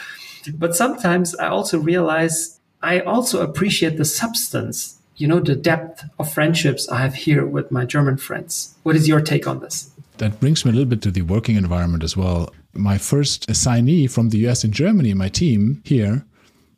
But 0.53 0.75
sometimes 0.75 1.35
I 1.35 1.47
also 1.47 1.79
realize 1.79 2.59
I 2.81 2.99
also 2.99 3.41
appreciate 3.41 3.97
the 3.97 4.05
substance 4.05 4.99
you 5.17 5.27
know, 5.27 5.39
the 5.39 5.55
depth 5.55 6.03
of 6.19 6.33
friendships 6.33 6.89
I 6.89 6.99
have 6.99 7.15
here 7.15 7.45
with 7.45 7.71
my 7.71 7.85
German 7.85 8.17
friends. 8.17 8.75
What 8.83 8.95
is 8.95 9.07
your 9.07 9.21
take 9.21 9.47
on 9.47 9.59
this? 9.59 9.91
That 10.17 10.39
brings 10.39 10.65
me 10.65 10.71
a 10.71 10.73
little 10.73 10.89
bit 10.89 11.01
to 11.03 11.11
the 11.11 11.21
working 11.21 11.55
environment 11.55 12.03
as 12.03 12.15
well. 12.15 12.53
My 12.73 12.97
first 12.97 13.49
assignee 13.49 14.07
from 14.07 14.29
the 14.29 14.47
US 14.47 14.63
in 14.63 14.71
Germany, 14.71 15.13
my 15.13 15.29
team 15.29 15.81
here, 15.85 16.25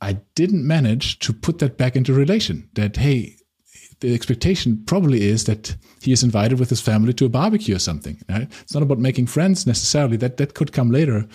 I 0.01 0.20
didn't 0.36 0.65
manage 0.65 1.20
to 1.20 1.34
put 1.34 1.60
that 1.60 1.77
back 1.77 1.96
into 1.96 2.13
relation. 2.13 2.70
That, 2.74 2.98
hey, 2.98 3.37
the 4.00 4.13
expectation 4.13 4.84
probably 4.86 5.24
is 5.24 5.46
that 5.46 5.75
he 6.01 6.12
is 6.12 6.24
invited 6.24 6.60
with 6.60 6.70
his 6.70 6.82
family 6.82 7.13
to 7.13 7.25
a 7.25 7.30
barbecue 7.30 7.75
or 7.75 7.80
something. 7.80 8.22
Right? 8.30 8.48
It's 8.62 8.74
not 8.74 8.84
about 8.84 9.00
making 9.00 9.27
friends 9.27 9.66
necessarily. 9.66 10.18
That 10.18 10.38
that 10.38 10.54
could 10.54 10.72
come 10.72 10.92
later. 10.92 11.27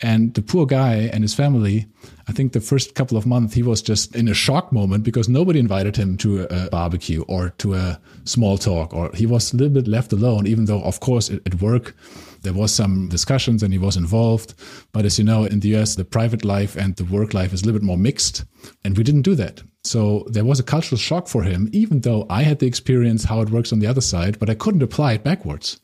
And 0.00 0.34
the 0.34 0.42
poor 0.42 0.66
guy 0.66 1.10
and 1.12 1.22
his 1.22 1.34
family, 1.34 1.86
I 2.28 2.32
think 2.32 2.52
the 2.52 2.60
first 2.60 2.94
couple 2.94 3.18
of 3.18 3.26
months 3.26 3.54
he 3.54 3.62
was 3.62 3.82
just 3.82 4.14
in 4.14 4.28
a 4.28 4.34
shock 4.34 4.72
moment 4.72 5.04
because 5.04 5.28
nobody 5.28 5.58
invited 5.58 5.96
him 5.96 6.16
to 6.18 6.46
a, 6.50 6.70
barbecue 6.70 7.22
or 7.28 7.50
to 7.58 7.74
a 7.74 8.00
small 8.24 8.58
talk, 8.58 8.94
or 8.94 9.10
he 9.14 9.26
was 9.26 9.52
a 9.52 9.56
little 9.56 9.74
bit 9.74 9.88
left 9.88 10.12
alone. 10.12 10.46
Even 10.46 10.64
though, 10.64 10.82
of 10.82 11.00
course, 11.00 11.30
at 11.30 11.60
work 11.60 11.94
there 12.42 12.52
was 12.52 12.72
some 12.72 13.08
discussions 13.08 13.62
and 13.62 13.72
he 13.72 13.78
was 13.78 13.96
involved. 13.96 14.54
But 14.92 15.04
as 15.04 15.18
you 15.18 15.24
know, 15.24 15.44
in 15.44 15.60
the 15.60 15.76
US, 15.76 15.96
the 15.96 16.04
private 16.04 16.44
life 16.44 16.76
and 16.76 16.94
the 16.94 17.04
work 17.04 17.34
life 17.34 17.52
is 17.52 17.62
a 17.62 17.66
little 17.66 17.80
bit 17.80 17.86
more 17.86 17.98
mixed, 17.98 18.44
and 18.84 18.96
we 18.96 19.02
didn't 19.02 19.22
do 19.22 19.34
that. 19.34 19.62
So 19.86 20.26
there 20.28 20.44
was 20.44 20.58
a 20.58 20.64
cultural 20.64 20.98
shock 20.98 21.28
for 21.28 21.42
him, 21.42 21.70
even 21.72 22.00
though 22.00 22.26
I 22.28 22.42
had 22.42 22.58
the 22.58 22.66
experience 22.66 23.24
how 23.24 23.40
it 23.40 23.50
works 23.50 23.72
on 23.72 23.78
the 23.78 23.86
other 23.86 24.00
side, 24.00 24.38
but 24.38 24.50
I 24.50 24.54
couldn't 24.54 24.82
apply 24.82 25.12
it 25.12 25.24
backwards. 25.24 25.78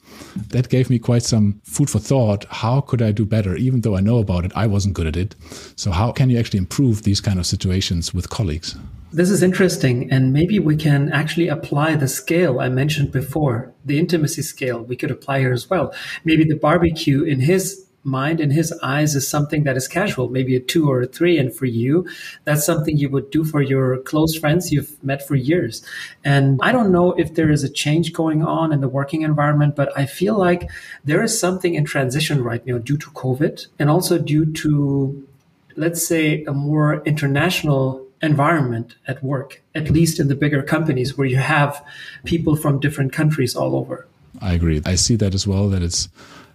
That 0.48 0.68
gave 0.68 0.90
me 0.90 0.98
quite 0.98 1.22
some 1.22 1.60
food 1.64 1.88
for 1.88 1.98
thought. 1.98 2.44
How 2.50 2.80
could 2.80 3.00
I 3.00 3.12
do 3.12 3.24
better? 3.24 3.56
Even 3.56 3.80
though 3.82 3.96
I 3.96 4.00
know 4.00 4.18
about 4.18 4.44
it, 4.44 4.52
I 4.54 4.66
wasn't 4.66 4.94
good 4.94 5.06
at 5.06 5.16
it. 5.16 5.34
So 5.76 5.90
how 5.90 6.12
can 6.12 6.30
you 6.30 6.38
actually 6.38 6.58
improve 6.58 7.02
these 7.02 7.20
kind 7.20 7.38
of 7.38 7.46
situations 7.46 8.12
with 8.12 8.28
colleagues? 8.28 8.76
This 9.12 9.30
is 9.30 9.42
interesting. 9.42 10.10
And 10.10 10.32
maybe 10.32 10.58
we 10.58 10.76
can 10.76 11.12
actually 11.12 11.48
apply 11.48 11.96
the 11.96 12.08
scale 12.08 12.60
I 12.60 12.68
mentioned 12.70 13.12
before, 13.12 13.72
the 13.84 13.98
intimacy 13.98 14.42
scale 14.42 14.82
we 14.82 14.96
could 14.96 15.10
apply 15.10 15.40
here 15.40 15.52
as 15.52 15.68
well. 15.68 15.94
Maybe 16.24 16.44
the 16.44 16.56
barbecue 16.56 17.22
in 17.22 17.40
his 17.40 17.86
mind 18.04 18.40
in 18.40 18.50
his 18.50 18.72
eyes 18.82 19.14
is 19.14 19.28
something 19.28 19.64
that 19.64 19.76
is 19.76 19.86
casual, 19.86 20.28
maybe 20.28 20.56
a 20.56 20.60
two 20.60 20.90
or 20.90 21.02
a 21.02 21.06
three. 21.06 21.38
And 21.38 21.54
for 21.54 21.66
you, 21.66 22.06
that's 22.44 22.66
something 22.66 22.96
you 22.96 23.08
would 23.10 23.30
do 23.30 23.44
for 23.44 23.62
your 23.62 23.98
close 23.98 24.36
friends 24.36 24.72
you've 24.72 25.02
met 25.04 25.26
for 25.26 25.36
years. 25.36 25.84
And 26.24 26.58
I 26.62 26.72
don't 26.72 26.92
know 26.92 27.12
if 27.12 27.34
there 27.34 27.50
is 27.50 27.62
a 27.62 27.68
change 27.68 28.12
going 28.12 28.42
on 28.42 28.72
in 28.72 28.80
the 28.80 28.88
working 28.88 29.22
environment, 29.22 29.76
but 29.76 29.96
I 29.96 30.06
feel 30.06 30.36
like 30.36 30.70
there 31.04 31.22
is 31.22 31.38
something 31.38 31.74
in 31.74 31.84
transition 31.84 32.42
right 32.42 32.66
now 32.66 32.78
due 32.78 32.98
to 32.98 33.10
COVID 33.10 33.66
and 33.78 33.88
also 33.88 34.18
due 34.18 34.52
to, 34.52 35.26
let's 35.76 36.06
say, 36.06 36.44
a 36.44 36.52
more 36.52 37.02
international 37.04 38.04
environment 38.20 38.94
at 39.06 39.22
work, 39.22 39.62
at 39.74 39.90
least 39.90 40.20
in 40.20 40.28
the 40.28 40.36
bigger 40.36 40.62
companies 40.62 41.18
where 41.18 41.26
you 41.26 41.36
have 41.36 41.84
people 42.24 42.54
from 42.56 42.78
different 42.78 43.12
countries 43.12 43.56
all 43.56 43.74
over. 43.74 44.06
I 44.40 44.54
agree. 44.54 44.80
I 44.86 44.94
see 44.94 45.16
that 45.16 45.34
as 45.34 45.46
well, 45.46 45.68
that 45.68 45.82
it's 45.82 46.08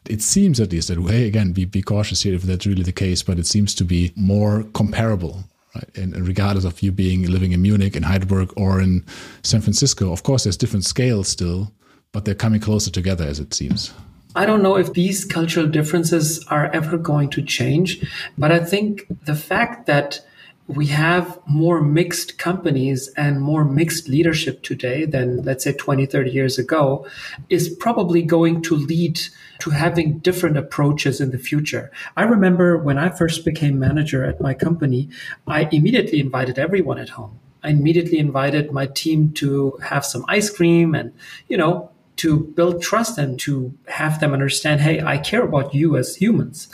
it 0.10 0.22
seems 0.22 0.60
at 0.60 0.72
least 0.72 0.88
that 0.88 1.00
way 1.00 1.28
again 1.28 1.52
be, 1.52 1.66
be 1.66 1.82
cautious 1.82 2.24
here 2.24 2.34
if 2.34 2.44
that's 2.44 2.66
really 2.66 2.84
the 2.84 2.92
case 2.92 3.24
but 3.24 3.40
it 3.40 3.46
seems 3.46 3.74
to 3.76 3.84
be 3.84 4.12
more 4.16 4.64
comparable 4.74 5.44
right? 5.76 5.98
And, 5.98 6.28
regardless 6.28 6.66
of 6.66 6.82
you 6.82 6.92
being 6.92 7.30
living 7.30 7.52
in 7.52 7.62
munich 7.62 7.96
in 7.96 8.04
heidelberg 8.04 8.52
or 8.58 8.82
in 8.82 9.06
san 9.44 9.62
francisco 9.62 10.12
of 10.12 10.24
course 10.24 10.44
there's 10.44 10.58
different 10.58 10.86
scales 10.86 11.28
still 11.28 11.72
but 12.12 12.26
they're 12.26 12.36
coming 12.36 12.60
closer 12.60 12.90
together 12.90 13.26
as 13.26 13.40
it 13.40 13.54
seems. 13.54 13.94
I 14.36 14.46
don't 14.46 14.62
know 14.62 14.76
if 14.76 14.94
these 14.94 15.26
cultural 15.26 15.68
differences 15.68 16.46
are 16.48 16.68
ever 16.68 16.98
going 16.98 17.30
to 17.32 17.42
change, 17.42 18.04
but 18.38 18.52
I 18.52 18.60
think 18.60 19.06
the 19.26 19.36
fact 19.36 19.88
that 19.88 20.22
we 20.68 20.88
have 20.88 21.40
more 21.48 21.82
mixed 21.82 22.38
companies 22.38 23.08
and 23.16 23.42
more 23.42 23.64
mixed 23.64 24.10
leadership 24.10 24.64
today 24.64 25.06
than, 25.06 25.42
let's 25.44 25.64
say, 25.64 25.72
20, 25.72 26.06
30 26.06 26.30
years 26.30 26.58
ago, 26.60 27.08
is 27.50 27.70
probably 27.70 28.22
going 28.22 28.62
to 28.64 28.76
lead 28.76 29.20
to 29.60 29.70
having 29.70 30.20
different 30.20 30.58
approaches 30.58 31.22
in 31.22 31.32
the 31.32 31.38
future. 31.38 31.90
I 32.18 32.24
remember 32.24 32.78
when 32.78 32.98
I 32.98 33.10
first 33.10 33.46
became 33.46 33.80
manager 33.80 34.26
at 34.26 34.42
my 34.42 34.54
company, 34.54 35.10
I 35.48 35.70
immediately 35.72 36.20
invited 36.20 36.60
everyone 36.60 37.00
at 37.00 37.10
home. 37.10 37.40
I 37.64 37.70
immediately 37.70 38.20
invited 38.20 38.72
my 38.72 38.88
team 38.88 39.32
to 39.34 39.80
have 39.84 40.06
some 40.06 40.26
ice 40.28 40.50
cream 40.50 40.94
and, 40.94 41.14
you 41.48 41.58
know, 41.58 41.92
to 42.18 42.40
build 42.40 42.82
trust 42.82 43.18
and 43.18 43.40
to 43.40 43.74
have 43.88 44.20
them 44.20 44.34
understand, 44.34 44.82
hey, 44.82 45.02
I 45.02 45.18
care 45.18 45.44
about 45.44 45.74
you 45.74 45.98
as 45.98 46.16
humans. 46.16 46.68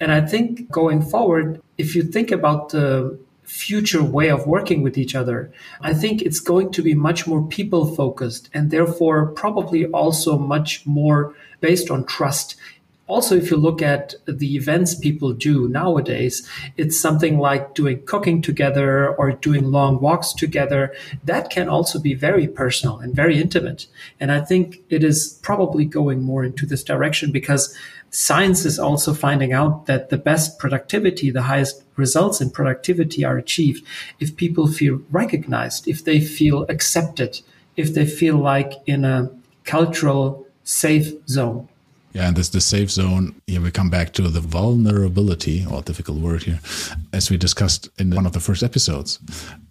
And 0.00 0.12
I 0.12 0.20
think 0.20 0.70
going 0.70 1.02
forward, 1.02 1.60
if 1.78 1.96
you 1.96 2.02
think 2.02 2.30
about 2.30 2.70
the 2.70 3.18
future 3.44 4.02
way 4.02 4.30
of 4.30 4.46
working 4.46 4.82
with 4.82 4.98
each 4.98 5.14
other. 5.14 5.52
I 5.80 5.94
think 5.94 6.22
it's 6.22 6.40
going 6.40 6.72
to 6.72 6.82
be 6.82 6.94
much 6.94 7.26
more 7.26 7.46
people 7.46 7.94
focused 7.94 8.50
and 8.52 8.70
therefore 8.70 9.26
probably 9.26 9.86
also 9.86 10.38
much 10.38 10.86
more 10.86 11.34
based 11.60 11.90
on 11.90 12.04
trust. 12.04 12.56
Also, 13.06 13.36
if 13.36 13.50
you 13.50 13.58
look 13.58 13.82
at 13.82 14.14
the 14.26 14.56
events 14.56 14.94
people 14.94 15.34
do 15.34 15.68
nowadays, 15.68 16.48
it's 16.78 16.98
something 16.98 17.38
like 17.38 17.74
doing 17.74 18.02
cooking 18.06 18.40
together 18.40 19.14
or 19.16 19.32
doing 19.32 19.70
long 19.70 20.00
walks 20.00 20.32
together. 20.32 20.94
That 21.22 21.50
can 21.50 21.68
also 21.68 22.00
be 22.00 22.14
very 22.14 22.48
personal 22.48 22.98
and 22.98 23.14
very 23.14 23.38
intimate. 23.38 23.86
And 24.18 24.32
I 24.32 24.40
think 24.40 24.78
it 24.88 25.04
is 25.04 25.38
probably 25.42 25.84
going 25.84 26.22
more 26.22 26.44
into 26.44 26.64
this 26.64 26.82
direction 26.82 27.30
because 27.30 27.76
science 28.10 28.64
is 28.64 28.78
also 28.78 29.12
finding 29.12 29.52
out 29.52 29.84
that 29.84 30.08
the 30.08 30.16
best 30.16 30.58
productivity, 30.58 31.30
the 31.30 31.42
highest 31.42 31.84
results 31.96 32.40
in 32.40 32.48
productivity 32.48 33.22
are 33.22 33.36
achieved 33.36 33.84
if 34.18 34.34
people 34.34 34.66
feel 34.66 35.00
recognized, 35.10 35.86
if 35.86 36.04
they 36.04 36.20
feel 36.20 36.62
accepted, 36.70 37.40
if 37.76 37.92
they 37.92 38.06
feel 38.06 38.36
like 38.38 38.72
in 38.86 39.04
a 39.04 39.30
cultural 39.64 40.46
safe 40.62 41.12
zone. 41.28 41.68
Yeah, 42.14 42.28
and 42.28 42.36
this 42.36 42.48
the 42.48 42.60
safe 42.60 42.92
zone. 42.92 43.34
Here 43.48 43.60
we 43.60 43.72
come 43.72 43.90
back 43.90 44.12
to 44.12 44.22
the 44.28 44.40
vulnerability, 44.40 45.66
or 45.68 45.82
difficult 45.82 46.18
word 46.18 46.44
here, 46.44 46.60
as 47.12 47.28
we 47.28 47.36
discussed 47.36 47.88
in 47.98 48.14
one 48.14 48.24
of 48.24 48.32
the 48.32 48.40
first 48.40 48.62
episodes. 48.62 49.18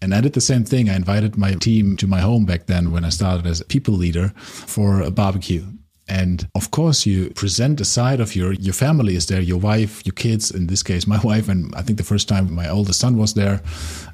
And 0.02 0.14
I 0.14 0.20
did 0.20 0.34
the 0.34 0.42
same 0.42 0.66
thing. 0.66 0.90
I 0.90 0.96
invited 0.98 1.38
my 1.38 1.54
team 1.54 1.96
to 1.98 2.06
my 2.06 2.20
home 2.20 2.46
back 2.46 2.66
then 2.66 2.92
when 2.92 3.06
I 3.06 3.10
started 3.10 3.48
as 3.48 3.62
a 3.62 3.66
people 3.66 3.94
leader 3.94 4.34
for 4.36 5.02
a 5.02 5.10
barbecue. 5.10 5.64
And 6.10 6.46
of 6.54 6.70
course, 6.70 7.06
you 7.06 7.30
present 7.30 7.80
a 7.80 7.86
side 7.86 8.20
of 8.20 8.36
your 8.36 8.52
your 8.52 8.74
family 8.74 9.16
is 9.16 9.28
there, 9.28 9.40
your 9.40 9.60
wife, 9.60 10.06
your 10.06 10.14
kids. 10.14 10.52
In 10.52 10.68
this 10.68 10.84
case, 10.84 11.08
my 11.08 11.20
wife, 11.24 11.48
and 11.48 11.74
I 11.76 11.82
think 11.82 11.98
the 11.98 12.04
first 12.04 12.28
time 12.28 12.54
my 12.54 12.68
oldest 12.68 13.00
son 13.00 13.18
was 13.18 13.36
there, 13.36 13.62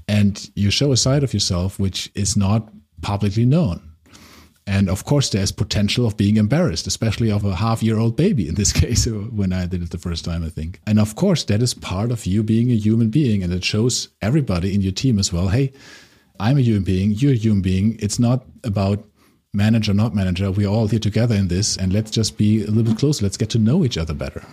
and 0.07 0.51
you 0.55 0.69
show 0.69 0.91
a 0.91 0.98
side 0.98 1.24
of 1.24 1.33
yourself 1.33 1.79
which 1.79 2.12
is 2.13 2.38
not 2.38 2.69
publicly 3.01 3.45
known. 3.45 3.88
And 4.70 4.88
of 4.88 5.04
course, 5.04 5.30
there's 5.30 5.52
potential 5.52 6.06
of 6.06 6.16
being 6.16 6.38
embarrassed, 6.38 6.86
especially 6.86 7.32
of 7.32 7.44
a 7.44 7.56
half 7.56 7.82
year 7.82 7.98
old 7.98 8.16
baby 8.16 8.48
in 8.48 8.54
this 8.54 8.72
case, 8.84 9.08
when 9.08 9.52
I 9.52 9.66
did 9.66 9.82
it 9.82 9.90
the 9.90 9.98
first 9.98 10.24
time, 10.24 10.46
I 10.46 10.50
think. 10.50 10.80
And 10.86 11.00
of 11.00 11.16
course, 11.16 11.44
that 11.46 11.64
is 11.64 11.74
part 11.74 12.12
of 12.12 12.28
you 12.28 12.44
being 12.44 12.70
a 12.70 12.76
human 12.76 13.10
being. 13.10 13.42
And 13.42 13.52
it 13.52 13.64
shows 13.64 14.10
everybody 14.22 14.76
in 14.76 14.82
your 14.82 14.92
team 14.92 15.18
as 15.18 15.34
well 15.34 15.48
hey, 15.48 15.74
I'm 16.40 16.58
a 16.58 16.62
human 16.62 16.84
being, 16.84 17.12
you're 17.12 17.34
a 17.34 17.36
human 17.36 17.64
being. 17.64 17.98
It's 18.00 18.20
not 18.20 18.46
about 18.64 19.04
manager, 19.53 19.96
not 19.96 20.13
manager, 20.13 20.51
we're 20.51 20.68
all 20.68 20.88
here 20.88 21.00
together 21.00 21.34
in 21.34 21.48
this, 21.48 21.75
and 21.75 21.91
let's 21.91 22.12
just 22.12 22.38
be 22.38 22.63
a 22.63 22.68
little 22.68 22.84
bit 22.84 23.00
closer. 23.00 23.24
Let's 23.24 23.38
get 23.38 23.50
to 23.51 23.60
know 23.60 23.84
each 23.84 23.98
other 23.98 24.13
better. 24.13 24.46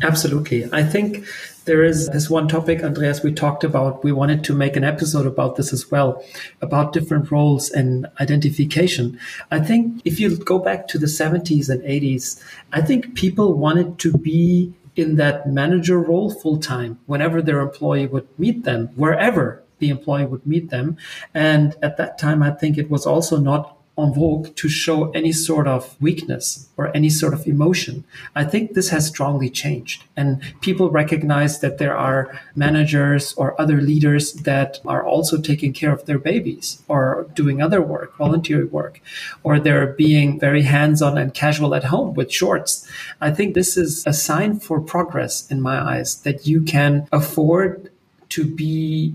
Absolutely. 0.00 0.66
I 0.72 0.84
think 0.84 1.26
there 1.66 1.84
is 1.84 2.08
this 2.08 2.30
one 2.30 2.48
topic, 2.48 2.82
Andreas, 2.82 3.22
we 3.22 3.30
talked 3.30 3.62
about. 3.62 4.02
We 4.02 4.10
wanted 4.10 4.42
to 4.44 4.54
make 4.54 4.74
an 4.74 4.84
episode 4.84 5.26
about 5.26 5.56
this 5.56 5.74
as 5.74 5.90
well, 5.90 6.24
about 6.62 6.94
different 6.94 7.30
roles 7.30 7.70
and 7.70 8.06
identification. 8.20 9.20
I 9.50 9.60
think 9.60 10.00
if 10.06 10.18
you 10.18 10.38
go 10.38 10.58
back 10.58 10.88
to 10.88 10.98
the 10.98 11.06
70s 11.06 11.68
and 11.68 11.82
80s, 11.82 12.42
I 12.72 12.80
think 12.80 13.14
people 13.14 13.52
wanted 13.52 13.98
to 13.98 14.16
be 14.16 14.72
in 14.96 15.16
that 15.16 15.46
manager 15.46 16.00
role 16.00 16.30
full 16.30 16.56
time 16.56 16.98
whenever 17.04 17.42
their 17.42 17.60
employee 17.60 18.06
would 18.06 18.26
meet 18.38 18.64
them, 18.64 18.88
wherever 18.96 19.62
the 19.78 19.90
employee 19.90 20.24
would 20.24 20.46
meet 20.46 20.70
them. 20.70 20.96
And 21.34 21.76
at 21.82 21.98
that 21.98 22.18
time, 22.18 22.42
I 22.42 22.50
think 22.50 22.78
it 22.78 22.90
was 22.90 23.04
also 23.06 23.36
not 23.36 23.77
en 23.98 24.12
vogue 24.12 24.54
to 24.54 24.68
show 24.68 25.10
any 25.10 25.32
sort 25.32 25.66
of 25.66 26.00
weakness 26.00 26.68
or 26.76 26.94
any 26.96 27.10
sort 27.10 27.34
of 27.34 27.46
emotion. 27.46 28.04
I 28.34 28.44
think 28.44 28.74
this 28.74 28.90
has 28.90 29.06
strongly 29.06 29.50
changed. 29.50 30.04
And 30.16 30.40
people 30.60 30.90
recognize 30.90 31.60
that 31.60 31.78
there 31.78 31.96
are 31.96 32.40
managers 32.54 33.34
or 33.34 33.60
other 33.60 33.80
leaders 33.80 34.32
that 34.32 34.80
are 34.86 35.04
also 35.04 35.40
taking 35.40 35.72
care 35.72 35.92
of 35.92 36.06
their 36.06 36.18
babies 36.18 36.82
or 36.88 37.26
doing 37.34 37.60
other 37.60 37.82
work, 37.82 38.16
voluntary 38.16 38.64
work, 38.64 39.00
or 39.42 39.58
they're 39.58 39.88
being 39.88 40.38
very 40.38 40.62
hands 40.62 41.02
on 41.02 41.18
and 41.18 41.34
casual 41.34 41.74
at 41.74 41.84
home 41.84 42.14
with 42.14 42.32
shorts. 42.32 42.88
I 43.20 43.30
think 43.30 43.54
this 43.54 43.76
is 43.76 44.06
a 44.06 44.12
sign 44.12 44.60
for 44.60 44.80
progress 44.80 45.50
in 45.50 45.60
my 45.60 45.78
eyes 45.80 46.22
that 46.22 46.46
you 46.46 46.62
can 46.62 47.08
afford 47.12 47.90
to 48.30 48.44
be 48.44 49.14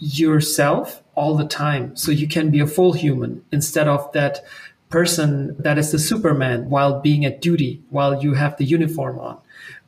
yourself 0.00 1.02
all 1.18 1.36
the 1.36 1.46
time. 1.46 1.96
So 1.96 2.12
you 2.12 2.28
can 2.28 2.50
be 2.50 2.60
a 2.60 2.66
full 2.66 2.92
human 2.92 3.44
instead 3.50 3.88
of 3.88 4.10
that 4.12 4.44
person 4.88 5.60
that 5.60 5.78
is 5.78 5.92
the 5.92 5.98
Superman 5.98 6.70
while 6.70 7.00
being 7.00 7.24
at 7.24 7.42
duty, 7.42 7.82
while 7.90 8.22
you 8.22 8.34
have 8.34 8.56
the 8.56 8.64
uniform 8.64 9.18
on. 9.18 9.38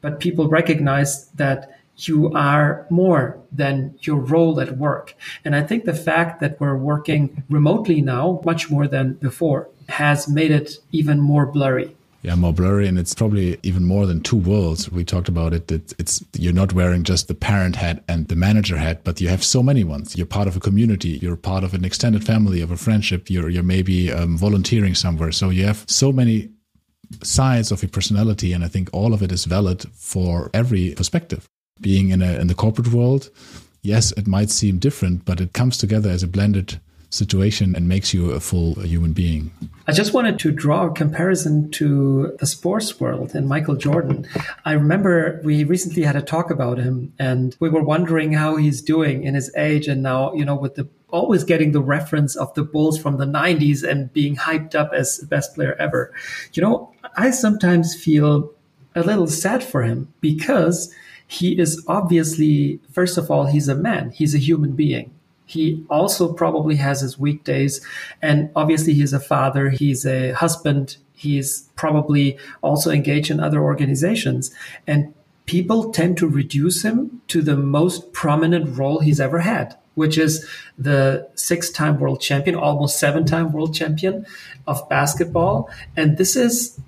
But 0.00 0.20
people 0.20 0.48
recognize 0.48 1.28
that 1.42 1.70
you 1.96 2.32
are 2.34 2.86
more 2.90 3.38
than 3.52 3.94
your 4.00 4.16
role 4.16 4.60
at 4.60 4.78
work. 4.78 5.14
And 5.44 5.54
I 5.54 5.62
think 5.62 5.84
the 5.84 5.94
fact 5.94 6.40
that 6.40 6.58
we're 6.60 6.76
working 6.76 7.44
remotely 7.48 8.00
now, 8.00 8.40
much 8.44 8.70
more 8.70 8.88
than 8.88 9.14
before, 9.14 9.68
has 9.88 10.28
made 10.28 10.50
it 10.50 10.78
even 10.92 11.20
more 11.20 11.46
blurry 11.46 11.96
yeah 12.22 12.34
more 12.34 12.52
blurry 12.52 12.86
and 12.86 12.98
it's 12.98 13.14
probably 13.14 13.58
even 13.62 13.84
more 13.84 14.06
than 14.06 14.20
two 14.20 14.36
worlds. 14.36 14.90
We 14.90 15.04
talked 15.04 15.28
about 15.28 15.52
it 15.54 15.68
that 15.68 15.92
it's 15.98 16.24
you're 16.38 16.52
not 16.52 16.72
wearing 16.72 17.04
just 17.04 17.28
the 17.28 17.34
parent 17.34 17.76
hat 17.76 18.04
and 18.08 18.28
the 18.28 18.36
manager 18.36 18.76
hat 18.76 19.04
but 19.04 19.20
you 19.20 19.28
have 19.28 19.44
so 19.44 19.62
many 19.62 19.84
ones. 19.84 20.16
You're 20.16 20.26
part 20.26 20.48
of 20.48 20.56
a 20.56 20.60
community 20.60 21.18
you're 21.22 21.36
part 21.36 21.64
of 21.64 21.74
an 21.74 21.84
extended 21.84 22.24
family 22.24 22.60
of 22.60 22.70
a 22.70 22.76
friendship 22.76 23.30
you're 23.30 23.48
you're 23.48 23.62
maybe 23.62 24.12
um, 24.12 24.36
volunteering 24.36 24.94
somewhere. 24.94 25.32
So 25.32 25.50
you 25.50 25.64
have 25.64 25.84
so 25.86 26.12
many 26.12 26.50
sides 27.22 27.72
of 27.72 27.82
your 27.82 27.90
personality 27.90 28.52
and 28.52 28.62
i 28.62 28.68
think 28.68 28.88
all 28.92 29.12
of 29.12 29.20
it 29.20 29.32
is 29.32 29.44
valid 29.44 29.84
for 29.94 30.50
every 30.54 30.94
perspective. 30.94 31.48
Being 31.80 32.10
in 32.10 32.22
a 32.22 32.38
in 32.38 32.46
the 32.46 32.54
corporate 32.54 32.92
world 32.92 33.30
yes 33.82 34.12
it 34.12 34.26
might 34.26 34.50
seem 34.50 34.78
different 34.78 35.24
but 35.24 35.40
it 35.40 35.54
comes 35.54 35.78
together 35.78 36.10
as 36.10 36.22
a 36.22 36.28
blended 36.28 36.80
situation 37.10 37.74
and 37.74 37.88
makes 37.88 38.14
you 38.14 38.30
a 38.30 38.40
full 38.40 38.74
human 38.74 39.12
being. 39.12 39.50
I 39.86 39.92
just 39.92 40.14
wanted 40.14 40.38
to 40.40 40.52
draw 40.52 40.86
a 40.86 40.92
comparison 40.92 41.70
to 41.72 42.36
the 42.38 42.46
sports 42.46 43.00
world 43.00 43.34
and 43.34 43.48
Michael 43.48 43.74
Jordan. 43.74 44.26
I 44.64 44.72
remember 44.72 45.40
we 45.44 45.64
recently 45.64 46.04
had 46.04 46.16
a 46.16 46.22
talk 46.22 46.50
about 46.50 46.78
him 46.78 47.12
and 47.18 47.56
we 47.58 47.68
were 47.68 47.82
wondering 47.82 48.32
how 48.32 48.56
he's 48.56 48.80
doing 48.80 49.24
in 49.24 49.34
his 49.34 49.52
age 49.56 49.88
and 49.88 50.02
now, 50.02 50.32
you 50.34 50.44
know, 50.44 50.54
with 50.54 50.76
the 50.76 50.88
always 51.08 51.42
getting 51.42 51.72
the 51.72 51.82
reference 51.82 52.36
of 52.36 52.54
the 52.54 52.62
Bulls 52.62 52.96
from 52.96 53.16
the 53.16 53.26
90s 53.26 53.82
and 53.82 54.12
being 54.12 54.36
hyped 54.36 54.76
up 54.76 54.92
as 54.92 55.18
the 55.18 55.26
best 55.26 55.56
player 55.56 55.74
ever. 55.80 56.14
You 56.52 56.62
know, 56.62 56.92
I 57.16 57.32
sometimes 57.32 57.96
feel 57.96 58.52
a 58.94 59.02
little 59.02 59.26
sad 59.26 59.64
for 59.64 59.82
him 59.82 60.12
because 60.20 60.94
he 61.26 61.58
is 61.58 61.82
obviously, 61.88 62.78
first 62.92 63.18
of 63.18 63.28
all, 63.28 63.46
he's 63.46 63.68
a 63.68 63.74
man, 63.74 64.10
he's 64.10 64.36
a 64.36 64.38
human 64.38 64.72
being 64.72 65.12
he 65.50 65.84
also 65.90 66.32
probably 66.32 66.76
has 66.76 67.00
his 67.00 67.18
weekdays. 67.18 67.84
And 68.22 68.50
obviously, 68.54 68.94
he's 68.94 69.12
a 69.12 69.18
father, 69.18 69.70
he's 69.70 70.06
a 70.06 70.30
husband, 70.30 70.96
he's 71.12 71.68
probably 71.74 72.38
also 72.62 72.90
engaged 72.92 73.32
in 73.32 73.40
other 73.40 73.60
organizations. 73.60 74.54
And 74.86 75.12
people 75.46 75.90
tend 75.90 76.16
to 76.18 76.28
reduce 76.28 76.82
him 76.84 77.20
to 77.26 77.42
the 77.42 77.56
most 77.56 78.12
prominent 78.12 78.78
role 78.78 79.00
he's 79.00 79.18
ever 79.18 79.40
had, 79.40 79.76
which 79.96 80.16
is 80.16 80.48
the 80.78 81.28
six 81.34 81.68
time 81.68 81.98
world 81.98 82.20
champion, 82.20 82.54
almost 82.54 83.00
seven 83.00 83.26
time 83.26 83.50
world 83.52 83.74
champion 83.74 84.24
of 84.68 84.88
basketball. 84.88 85.68
And 85.96 86.16
this 86.16 86.36
is, 86.36 86.78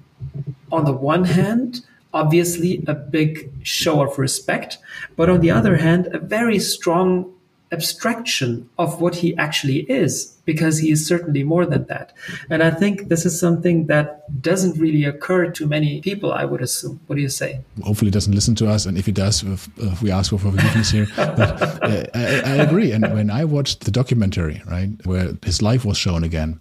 on 0.70 0.84
the 0.84 0.92
one 0.92 1.24
hand, 1.24 1.84
obviously 2.14 2.84
a 2.86 2.94
big 2.94 3.50
show 3.64 4.02
of 4.02 4.18
respect, 4.18 4.78
but 5.16 5.28
on 5.28 5.40
the 5.40 5.50
other 5.50 5.78
hand, 5.78 6.06
a 6.12 6.20
very 6.20 6.60
strong 6.60 7.32
abstraction 7.72 8.68
of 8.78 9.00
what 9.00 9.16
he 9.16 9.36
actually 9.36 9.80
is, 9.90 10.36
because 10.44 10.78
he 10.78 10.90
is 10.90 11.06
certainly 11.06 11.42
more 11.42 11.64
than 11.66 11.86
that. 11.86 12.12
And 12.50 12.62
I 12.62 12.70
think 12.70 13.08
this 13.08 13.24
is 13.24 13.38
something 13.38 13.86
that 13.86 14.42
doesn't 14.42 14.78
really 14.78 15.04
occur 15.04 15.50
to 15.50 15.66
many 15.66 16.00
people, 16.00 16.32
I 16.32 16.44
would 16.44 16.62
assume. 16.62 17.00
What 17.06 17.16
do 17.16 17.22
you 17.22 17.28
say? 17.28 17.60
Hopefully, 17.82 18.08
he 18.08 18.12
doesn't 18.12 18.34
listen 18.34 18.54
to 18.56 18.68
us. 18.68 18.86
And 18.86 18.98
if 18.98 19.06
he 19.06 19.12
does, 19.12 19.42
if, 19.42 19.68
if 19.78 20.02
we 20.02 20.10
ask 20.10 20.30
for 20.30 20.38
forgiveness 20.38 20.90
here. 20.90 21.08
But 21.16 21.62
uh, 21.82 22.04
I, 22.14 22.42
I 22.44 22.56
agree. 22.56 22.92
And 22.92 23.10
when 23.14 23.30
I 23.30 23.44
watched 23.44 23.84
the 23.84 23.90
documentary, 23.90 24.60
right, 24.66 24.90
where 25.04 25.32
his 25.42 25.62
life 25.62 25.84
was 25.84 25.96
shown 25.96 26.24
again, 26.24 26.60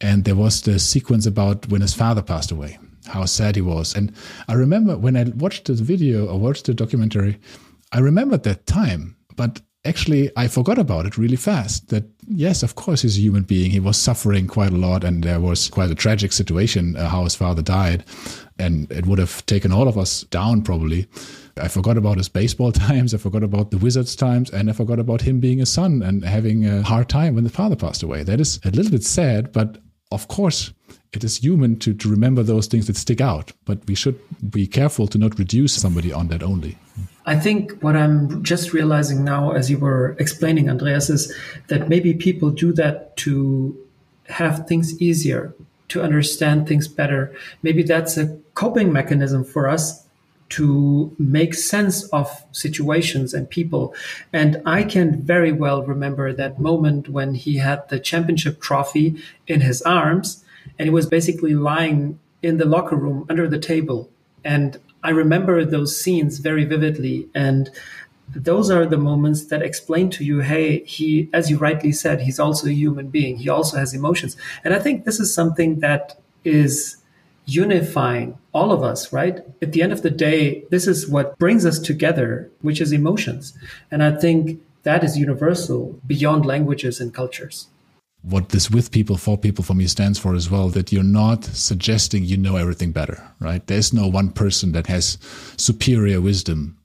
and 0.00 0.24
there 0.24 0.34
was 0.34 0.62
the 0.62 0.78
sequence 0.78 1.26
about 1.26 1.68
when 1.68 1.80
his 1.80 1.94
father 1.94 2.22
passed 2.22 2.50
away, 2.50 2.78
how 3.06 3.24
sad 3.24 3.56
he 3.56 3.62
was. 3.62 3.94
And 3.94 4.12
I 4.48 4.54
remember 4.54 4.98
when 4.98 5.16
I 5.16 5.24
watched 5.36 5.66
the 5.66 5.74
video 5.74 6.26
or 6.26 6.38
watched 6.38 6.66
the 6.66 6.74
documentary, 6.74 7.38
I 7.92 8.00
remembered 8.00 8.42
that 8.42 8.66
time. 8.66 9.16
But 9.36 9.62
actually 9.84 10.30
I 10.36 10.48
forgot 10.48 10.78
about 10.78 11.06
it 11.06 11.18
really 11.18 11.36
fast. 11.36 11.88
That 11.88 12.04
yes, 12.26 12.62
of 12.62 12.74
course 12.74 13.02
he's 13.02 13.18
a 13.18 13.20
human 13.20 13.42
being. 13.42 13.70
He 13.70 13.80
was 13.80 13.96
suffering 13.96 14.46
quite 14.46 14.72
a 14.72 14.76
lot, 14.76 15.04
and 15.04 15.22
there 15.22 15.40
was 15.40 15.68
quite 15.68 15.90
a 15.90 15.94
tragic 15.94 16.32
situation 16.32 16.96
uh, 16.96 17.08
how 17.08 17.24
his 17.24 17.34
father 17.34 17.62
died, 17.62 18.04
and 18.58 18.90
it 18.90 19.06
would 19.06 19.18
have 19.18 19.44
taken 19.46 19.72
all 19.72 19.88
of 19.88 19.98
us 19.98 20.22
down 20.24 20.62
probably. 20.62 21.06
I 21.56 21.68
forgot 21.68 21.98
about 21.98 22.16
his 22.16 22.28
baseball 22.28 22.72
times. 22.88 23.14
I 23.14 23.18
forgot 23.18 23.42
about 23.42 23.70
the 23.70 23.78
Wizards 23.78 24.16
times, 24.16 24.50
and 24.50 24.70
I 24.70 24.72
forgot 24.72 24.98
about 24.98 25.22
him 25.22 25.40
being 25.40 25.60
a 25.60 25.66
son 25.66 26.02
and 26.02 26.24
having 26.24 26.66
a 26.66 26.82
hard 26.82 27.08
time 27.08 27.34
when 27.34 27.44
the 27.44 27.50
father 27.50 27.76
passed 27.76 28.02
away. 28.02 28.22
That 28.22 28.40
is 28.40 28.60
a 28.64 28.70
little 28.70 28.92
bit 28.92 29.04
sad, 29.04 29.52
but 29.52 29.78
of 30.10 30.28
course 30.28 30.72
it 31.12 31.24
is 31.24 31.38
human 31.38 31.78
to, 31.78 31.92
to 31.92 32.08
remember 32.08 32.42
those 32.42 32.66
things 32.66 32.86
that 32.86 32.96
stick 32.96 33.20
out, 33.20 33.52
but 33.66 33.86
we 33.86 33.94
should 33.94 34.18
be 34.50 34.66
careful 34.66 35.06
to 35.08 35.18
not 35.18 35.38
reduce 35.38 35.74
somebody 35.74 36.12
on 36.12 36.28
that 36.28 36.42
only. 36.42 36.78
I 37.24 37.38
think 37.38 37.80
what 37.82 37.96
I'm 37.96 38.42
just 38.42 38.72
realizing 38.72 39.24
now, 39.24 39.52
as 39.52 39.70
you 39.70 39.78
were 39.78 40.16
explaining, 40.18 40.68
Andreas, 40.68 41.08
is 41.08 41.34
that 41.68 41.88
maybe 41.88 42.14
people 42.14 42.50
do 42.50 42.72
that 42.72 43.16
to 43.18 43.78
have 44.28 44.66
things 44.66 45.00
easier, 45.00 45.54
to 45.88 46.02
understand 46.02 46.66
things 46.66 46.88
better. 46.88 47.32
Maybe 47.62 47.82
that's 47.82 48.16
a 48.16 48.36
coping 48.54 48.92
mechanism 48.92 49.44
for 49.44 49.68
us 49.68 50.04
to 50.50 51.14
make 51.18 51.54
sense 51.54 52.04
of 52.08 52.44
situations 52.52 53.32
and 53.32 53.48
people. 53.48 53.94
And 54.34 54.60
I 54.66 54.82
can 54.82 55.22
very 55.22 55.50
well 55.50 55.82
remember 55.82 56.32
that 56.32 56.60
moment 56.60 57.08
when 57.08 57.34
he 57.34 57.56
had 57.56 57.88
the 57.88 57.98
championship 57.98 58.60
trophy 58.60 59.16
in 59.46 59.62
his 59.62 59.80
arms 59.82 60.44
and 60.78 60.86
he 60.86 60.90
was 60.90 61.06
basically 61.06 61.54
lying 61.54 62.18
in 62.42 62.58
the 62.58 62.66
locker 62.66 62.96
room 62.96 63.24
under 63.30 63.48
the 63.48 63.58
table. 63.58 64.10
And 64.44 64.78
I 65.02 65.10
remember 65.10 65.64
those 65.64 65.98
scenes 65.98 66.38
very 66.38 66.64
vividly. 66.64 67.28
And 67.34 67.70
those 68.34 68.70
are 68.70 68.86
the 68.86 68.98
moments 68.98 69.46
that 69.46 69.62
explain 69.62 70.10
to 70.10 70.24
you, 70.24 70.40
hey, 70.40 70.84
he, 70.84 71.28
as 71.32 71.50
you 71.50 71.58
rightly 71.58 71.92
said, 71.92 72.20
he's 72.20 72.38
also 72.38 72.68
a 72.68 72.72
human 72.72 73.08
being. 73.08 73.36
He 73.36 73.48
also 73.48 73.76
has 73.76 73.94
emotions. 73.94 74.36
And 74.64 74.72
I 74.72 74.78
think 74.78 75.04
this 75.04 75.20
is 75.20 75.34
something 75.34 75.80
that 75.80 76.18
is 76.44 76.96
unifying 77.44 78.38
all 78.52 78.70
of 78.70 78.82
us, 78.82 79.12
right? 79.12 79.40
At 79.60 79.72
the 79.72 79.82
end 79.82 79.92
of 79.92 80.02
the 80.02 80.10
day, 80.10 80.64
this 80.70 80.86
is 80.86 81.08
what 81.08 81.38
brings 81.38 81.66
us 81.66 81.78
together, 81.78 82.50
which 82.60 82.80
is 82.80 82.92
emotions. 82.92 83.52
And 83.90 84.02
I 84.02 84.12
think 84.12 84.60
that 84.84 85.02
is 85.02 85.18
universal 85.18 85.98
beyond 86.06 86.46
languages 86.46 87.00
and 87.00 87.12
cultures 87.12 87.66
what 88.22 88.50
this 88.50 88.70
with 88.70 88.90
people 88.92 89.16
for 89.16 89.36
people 89.36 89.64
for 89.64 89.74
me 89.74 89.86
stands 89.86 90.18
for 90.18 90.34
as 90.34 90.48
well 90.48 90.68
that 90.68 90.92
you're 90.92 91.02
not 91.02 91.44
suggesting 91.44 92.24
you 92.24 92.36
know 92.36 92.56
everything 92.56 92.92
better 92.92 93.22
right? 93.40 93.66
There's 93.66 93.92
no 93.92 94.06
one 94.06 94.30
person 94.30 94.72
that 94.72 94.86
has 94.86 95.18
superior 95.56 96.20
wisdom. 96.20 96.78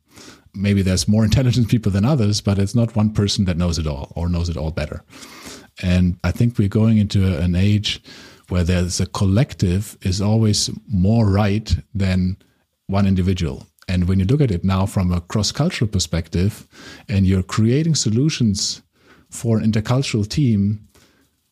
Maybe 0.54 0.82
there's 0.82 1.08
more 1.08 1.24
intelligent 1.30 1.70
people 1.70 1.92
than 1.92 2.06
others 2.06 2.42
but 2.42 2.58
it's 2.58 2.76
not 2.76 2.96
one 2.96 3.14
person 3.14 3.46
that 3.46 3.58
knows 3.58 3.78
it 3.78 3.88
all 3.88 4.12
or 4.16 4.30
knows 4.30 4.50
it 4.50 4.58
all 4.58 4.72
better. 4.72 5.04
And 5.84 6.18
i 6.24 6.32
think 6.32 6.58
we're 6.58 6.68
going 6.68 6.98
into 6.98 7.38
an 7.38 7.56
age 7.56 8.02
where 8.50 8.64
there's 8.64 9.00
a 9.00 9.06
collective 9.06 9.98
is 10.02 10.22
always 10.22 10.70
more 10.88 11.30
right 11.30 11.76
than 11.94 12.38
one 12.88 13.06
individual. 13.06 13.68
And 13.88 14.08
when 14.08 14.20
you 14.20 14.26
look 14.26 14.42
at 14.42 14.52
it 14.52 14.64
now 14.64 14.86
from 14.86 15.12
a 15.12 15.22
cross-cultural 15.22 15.90
perspective 15.90 16.68
and 17.08 17.26
you're 17.26 17.44
creating 17.44 17.96
solutions 17.96 18.82
for 19.30 19.58
an 19.58 19.72
intercultural 19.72 20.28
team 20.28 20.87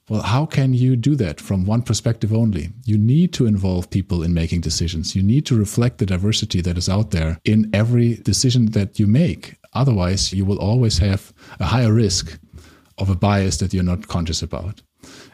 Well, 0.08 0.22
how 0.22 0.46
can 0.46 0.76
you 0.76 0.96
do 0.96 1.15
that 1.15 1.41
from 1.41 1.65
one 1.65 1.82
perspective 1.82 2.32
only? 2.32 2.70
You 2.86 2.96
need 2.96 3.34
to 3.34 3.48
involve 3.48 3.89
people 3.89 4.22
in 4.22 4.36
making 4.36 4.62
decisions. 4.62 5.15
You 5.15 5.24
need 5.24 5.48
to 5.48 5.58
reflect 5.58 5.98
the 5.98 6.06
diversity 6.06 6.62
that 6.62 6.78
is 6.78 6.88
out 6.88 7.10
there 7.10 7.39
in 7.44 7.72
every 7.74 8.18
decision 8.18 8.68
that 8.68 9.00
you 9.00 9.08
make. 9.08 9.56
Otherwise, 9.74 10.32
you 10.32 10.46
will 10.46 10.60
always 10.60 11.00
have 11.00 11.34
a 11.60 11.65
higher 11.65 11.91
risk 11.91 12.38
of 13.00 13.10
a 13.10 13.15
bias 13.15 13.58
that 13.58 13.74
you're 13.74 13.84
not 13.84 14.08
conscious 14.08 14.44
about. 14.44 14.84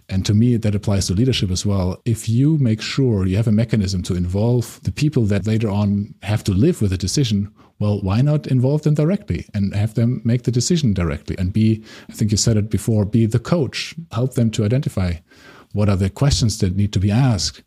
And 0.07 0.25
to 0.25 0.33
me, 0.33 0.55
that 0.55 0.75
applies 0.75 1.07
to 1.07 1.13
leadership 1.13 1.51
as 1.51 1.65
well. 1.65 2.01
If 2.05 2.29
you 2.29 2.57
make 2.57 2.81
sure 2.81 3.25
you 3.25 3.35
have 3.35 3.47
a 3.47 3.51
mechanism 3.51 4.01
to 4.03 4.15
involve 4.15 4.79
the 4.83 4.91
people 4.91 5.23
that 5.23 5.45
later 5.45 5.69
on 5.69 6.15
have 6.23 6.45
to 6.45 6.53
live 6.53 6.81
with 6.81 6.93
a 6.93 6.97
decision, 6.97 7.53
well, 7.81 7.99
why 8.01 8.21
not 8.21 8.45
involve 8.45 8.83
them 8.83 8.93
directly 8.93 9.47
and 9.55 9.73
have 9.73 9.95
them 9.95 10.21
make 10.23 10.43
the 10.43 10.51
decision 10.51 10.93
directly 10.93 11.35
and 11.39 11.51
be, 11.51 11.83
I 12.09 12.13
think 12.13 12.29
you 12.29 12.37
said 12.37 12.55
it 12.55 12.69
before, 12.69 13.05
be 13.05 13.25
the 13.25 13.39
coach, 13.39 13.95
help 14.11 14.35
them 14.35 14.51
to 14.51 14.63
identify 14.63 15.15
what 15.73 15.89
are 15.89 15.95
the 15.95 16.11
questions 16.11 16.59
that 16.59 16.75
need 16.75 16.93
to 16.93 16.99
be 16.99 17.09
asked. 17.09 17.63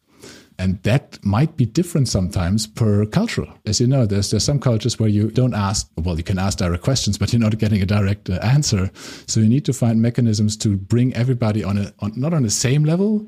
And 0.57 0.81
that 0.85 1.19
might 1.25 1.57
be 1.57 1.67
different 1.67 2.09
sometimes 2.09 2.65
per 2.65 3.07
culture. 3.07 3.47
As 3.67 3.81
you 3.81 3.89
know, 3.89 4.07
there's, 4.07 4.31
there's 4.31 4.45
some 4.45 4.61
cultures 4.61 5.01
where 5.01 5.09
you 5.09 5.33
don't 5.33 5.53
ask, 5.53 5.91
well, 5.97 6.17
you 6.17 6.23
can 6.23 6.39
ask 6.39 6.59
direct 6.59 6.85
questions, 6.85 7.19
but 7.19 7.33
you're 7.33 7.41
not 7.41 7.59
getting 7.59 7.83
a 7.83 7.87
direct 7.87 8.31
uh, 8.31 8.35
answer. 8.35 8.93
So 9.27 9.41
you 9.41 9.49
need 9.49 9.65
to 9.65 9.73
find 9.73 10.01
mechanisms 10.01 10.57
to 10.59 10.77
bring 10.77 11.13
everybody 11.15 11.65
on 11.65 11.77
a, 11.77 11.93
on, 11.99 12.13
not 12.15 12.33
on 12.33 12.45
the 12.45 12.51
same 12.51 12.85
level, 12.85 13.27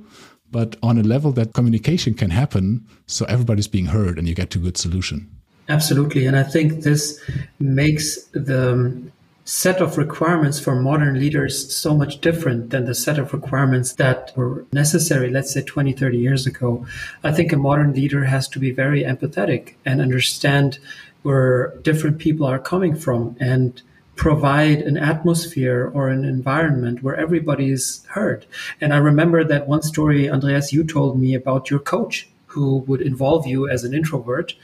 but 0.52 0.76
on 0.84 0.98
a 0.98 1.02
level 1.02 1.32
that 1.32 1.52
communication 1.52 2.14
can 2.14 2.30
happen. 2.30 2.86
So 3.06 3.24
everybody's 3.26 3.66
being 3.66 3.86
heard 3.86 4.18
and 4.18 4.28
you 4.28 4.36
get 4.36 4.50
to 4.50 4.60
a 4.60 4.62
good 4.62 4.76
solution. 4.76 5.28
Absolutely. 5.68 6.26
And 6.26 6.36
I 6.36 6.42
think 6.42 6.82
this 6.82 7.20
makes 7.58 8.24
the 8.26 8.72
um, 8.72 9.12
set 9.44 9.80
of 9.80 9.96
requirements 9.96 10.58
for 10.58 10.74
modern 10.74 11.18
leaders 11.18 11.74
so 11.74 11.96
much 11.96 12.20
different 12.20 12.70
than 12.70 12.84
the 12.84 12.94
set 12.94 13.18
of 13.18 13.32
requirements 13.32 13.92
that 13.94 14.32
were 14.36 14.64
necessary, 14.72 15.30
let's 15.30 15.52
say 15.52 15.62
20, 15.62 15.92
30 15.92 16.18
years 16.18 16.46
ago. 16.46 16.86
I 17.22 17.32
think 17.32 17.52
a 17.52 17.56
modern 17.56 17.92
leader 17.92 18.24
has 18.24 18.48
to 18.48 18.58
be 18.58 18.72
very 18.72 19.02
empathetic 19.02 19.74
and 19.84 20.00
understand 20.00 20.78
where 21.22 21.76
different 21.82 22.18
people 22.18 22.46
are 22.46 22.58
coming 22.58 22.94
from 22.94 23.36
and 23.40 23.82
provide 24.16 24.78
an 24.78 24.96
atmosphere 24.96 25.90
or 25.94 26.08
an 26.08 26.24
environment 26.24 27.02
where 27.02 27.16
everybody 27.16 27.70
is 27.70 28.04
heard. 28.10 28.46
And 28.80 28.92
I 28.92 28.96
remember 28.96 29.44
that 29.44 29.68
one 29.68 29.82
story, 29.82 30.28
Andreas, 30.28 30.72
you 30.72 30.84
told 30.84 31.20
me 31.20 31.34
about 31.34 31.70
your 31.70 31.80
coach 31.80 32.28
who 32.46 32.78
would 32.88 33.02
involve 33.02 33.46
you 33.46 33.68
as 33.68 33.84
an 33.84 33.92
introvert, 33.92 34.54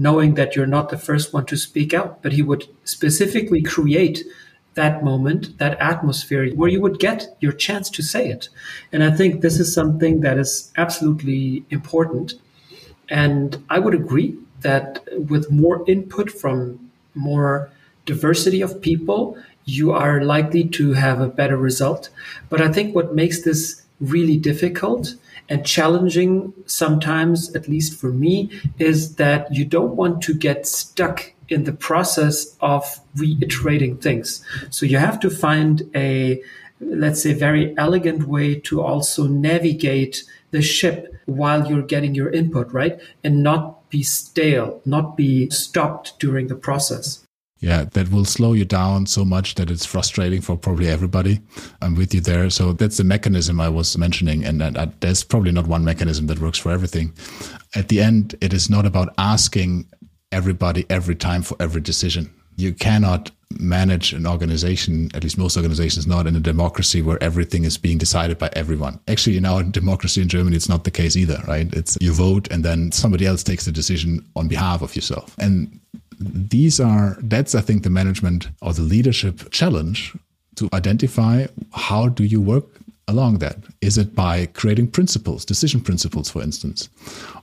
knowing 0.00 0.32
that 0.32 0.56
you're 0.56 0.74
not 0.76 0.88
the 0.88 0.96
first 0.96 1.34
one 1.34 1.44
to 1.44 1.56
speak 1.58 1.92
out, 1.92 2.22
but 2.22 2.32
he 2.32 2.40
would 2.40 2.66
specifically 2.84 3.60
create 3.60 4.24
that 4.72 5.04
moment, 5.04 5.58
that 5.58 5.78
atmosphere 5.78 6.50
where 6.54 6.70
you 6.70 6.80
would 6.80 6.98
get 6.98 7.36
your 7.40 7.52
chance 7.52 7.90
to 7.90 8.02
say 8.02 8.30
it. 8.30 8.48
And 8.92 9.04
I 9.04 9.10
think 9.10 9.42
this 9.42 9.60
is 9.60 9.74
something 9.74 10.20
that 10.20 10.38
is 10.38 10.72
absolutely 10.78 11.64
important. 11.68 12.32
And 13.10 13.62
I 13.68 13.78
would 13.78 13.92
agree 13.92 14.38
that 14.62 15.06
with 15.28 15.50
more 15.50 15.84
input 15.86 16.30
from 16.30 16.90
more 17.14 17.70
diversity 18.06 18.62
of 18.62 18.80
people, 18.80 19.36
you 19.66 19.92
are 19.92 20.22
likely 20.22 20.64
to 20.78 20.94
have 20.94 21.20
a 21.20 21.28
better 21.28 21.58
result. 21.58 22.08
But 22.48 22.62
I 22.62 22.72
think 22.72 22.94
what 22.94 23.14
makes 23.14 23.42
this 23.42 23.82
really 24.00 24.38
difficult 24.38 25.14
and 25.50 25.66
challenging 25.66 26.54
sometimes, 26.66 27.54
at 27.54 27.68
least 27.68 27.98
for 27.98 28.10
me, 28.10 28.50
is 28.78 29.16
that 29.16 29.52
you 29.52 29.64
don't 29.64 29.96
want 29.96 30.22
to 30.22 30.34
get 30.34 30.66
stuck 30.66 31.34
in 31.48 31.64
the 31.64 31.72
process 31.72 32.56
of 32.60 33.00
reiterating 33.16 33.98
things. 33.98 34.42
So 34.70 34.86
you 34.86 34.98
have 34.98 35.18
to 35.20 35.28
find 35.28 35.82
a, 35.94 36.40
let's 36.80 37.22
say, 37.22 37.32
very 37.34 37.76
elegant 37.76 38.28
way 38.28 38.54
to 38.60 38.80
also 38.80 39.26
navigate 39.26 40.22
the 40.52 40.62
ship 40.62 41.12
while 41.26 41.68
you're 41.68 41.82
getting 41.82 42.14
your 42.14 42.30
input, 42.30 42.72
right? 42.72 43.00
And 43.24 43.42
not 43.42 43.90
be 43.90 44.04
stale, 44.04 44.80
not 44.84 45.16
be 45.16 45.50
stopped 45.50 46.18
during 46.20 46.46
the 46.46 46.54
process 46.54 47.26
yeah, 47.60 47.84
that 47.92 48.10
will 48.10 48.24
slow 48.24 48.54
you 48.54 48.64
down 48.64 49.04
so 49.04 49.22
much 49.22 49.54
that 49.56 49.70
it's 49.70 49.84
frustrating 49.84 50.40
for 50.40 50.56
probably 50.56 50.88
everybody. 50.88 51.40
I'm 51.82 51.94
with 51.94 52.14
you 52.14 52.22
there. 52.22 52.48
So 52.48 52.72
that's 52.72 52.96
the 52.96 53.04
mechanism 53.04 53.60
I 53.60 53.68
was 53.68 53.96
mentioning. 53.98 54.44
And 54.44 54.62
that, 54.62 55.00
there's 55.02 55.22
probably 55.22 55.52
not 55.52 55.66
one 55.66 55.84
mechanism 55.84 56.26
that 56.28 56.40
works 56.40 56.58
for 56.58 56.72
everything. 56.72 57.12
At 57.74 57.88
the 57.88 58.00
end, 58.00 58.34
it 58.40 58.54
is 58.54 58.70
not 58.70 58.86
about 58.86 59.12
asking 59.18 59.86
everybody 60.32 60.86
every 60.88 61.14
time 61.14 61.42
for 61.42 61.56
every 61.60 61.82
decision. 61.82 62.32
You 62.56 62.72
cannot 62.72 63.30
manage 63.58 64.12
an 64.14 64.26
organization, 64.26 65.10
at 65.12 65.22
least 65.22 65.36
most 65.36 65.56
organizations 65.56 66.06
not 66.06 66.26
in 66.26 66.36
a 66.36 66.40
democracy 66.40 67.02
where 67.02 67.22
everything 67.22 67.64
is 67.64 67.76
being 67.76 67.98
decided 67.98 68.38
by 68.38 68.48
everyone. 68.54 69.00
Actually, 69.06 69.36
in 69.36 69.44
our 69.44 69.62
democracy 69.80 70.22
in 70.22 70.28
Germany, 70.28 70.56
it's 70.56 70.68
not 70.68 70.84
the 70.84 70.90
case 70.90 71.14
either, 71.14 71.42
right? 71.46 71.70
It's 71.74 71.98
you 72.00 72.12
vote 72.12 72.50
and 72.50 72.64
then 72.64 72.90
somebody 72.92 73.26
else 73.26 73.42
takes 73.42 73.66
the 73.66 73.72
decision 73.72 74.24
on 74.34 74.48
behalf 74.48 74.80
of 74.80 74.96
yourself. 74.96 75.34
And 75.38 75.78
these 76.20 76.78
are 76.78 77.16
that's 77.22 77.54
i 77.54 77.60
think 77.60 77.82
the 77.82 77.90
management 77.90 78.48
or 78.60 78.72
the 78.72 78.82
leadership 78.82 79.50
challenge 79.50 80.14
to 80.54 80.68
identify 80.74 81.46
how 81.72 82.08
do 82.08 82.24
you 82.24 82.40
work 82.40 82.66
along 83.10 83.38
that 83.38 83.56
is 83.80 83.98
it 83.98 84.14
by 84.14 84.46
creating 84.46 84.90
principles 84.90 85.44
decision 85.44 85.80
principles 85.80 86.30
for 86.30 86.42
instance 86.42 86.88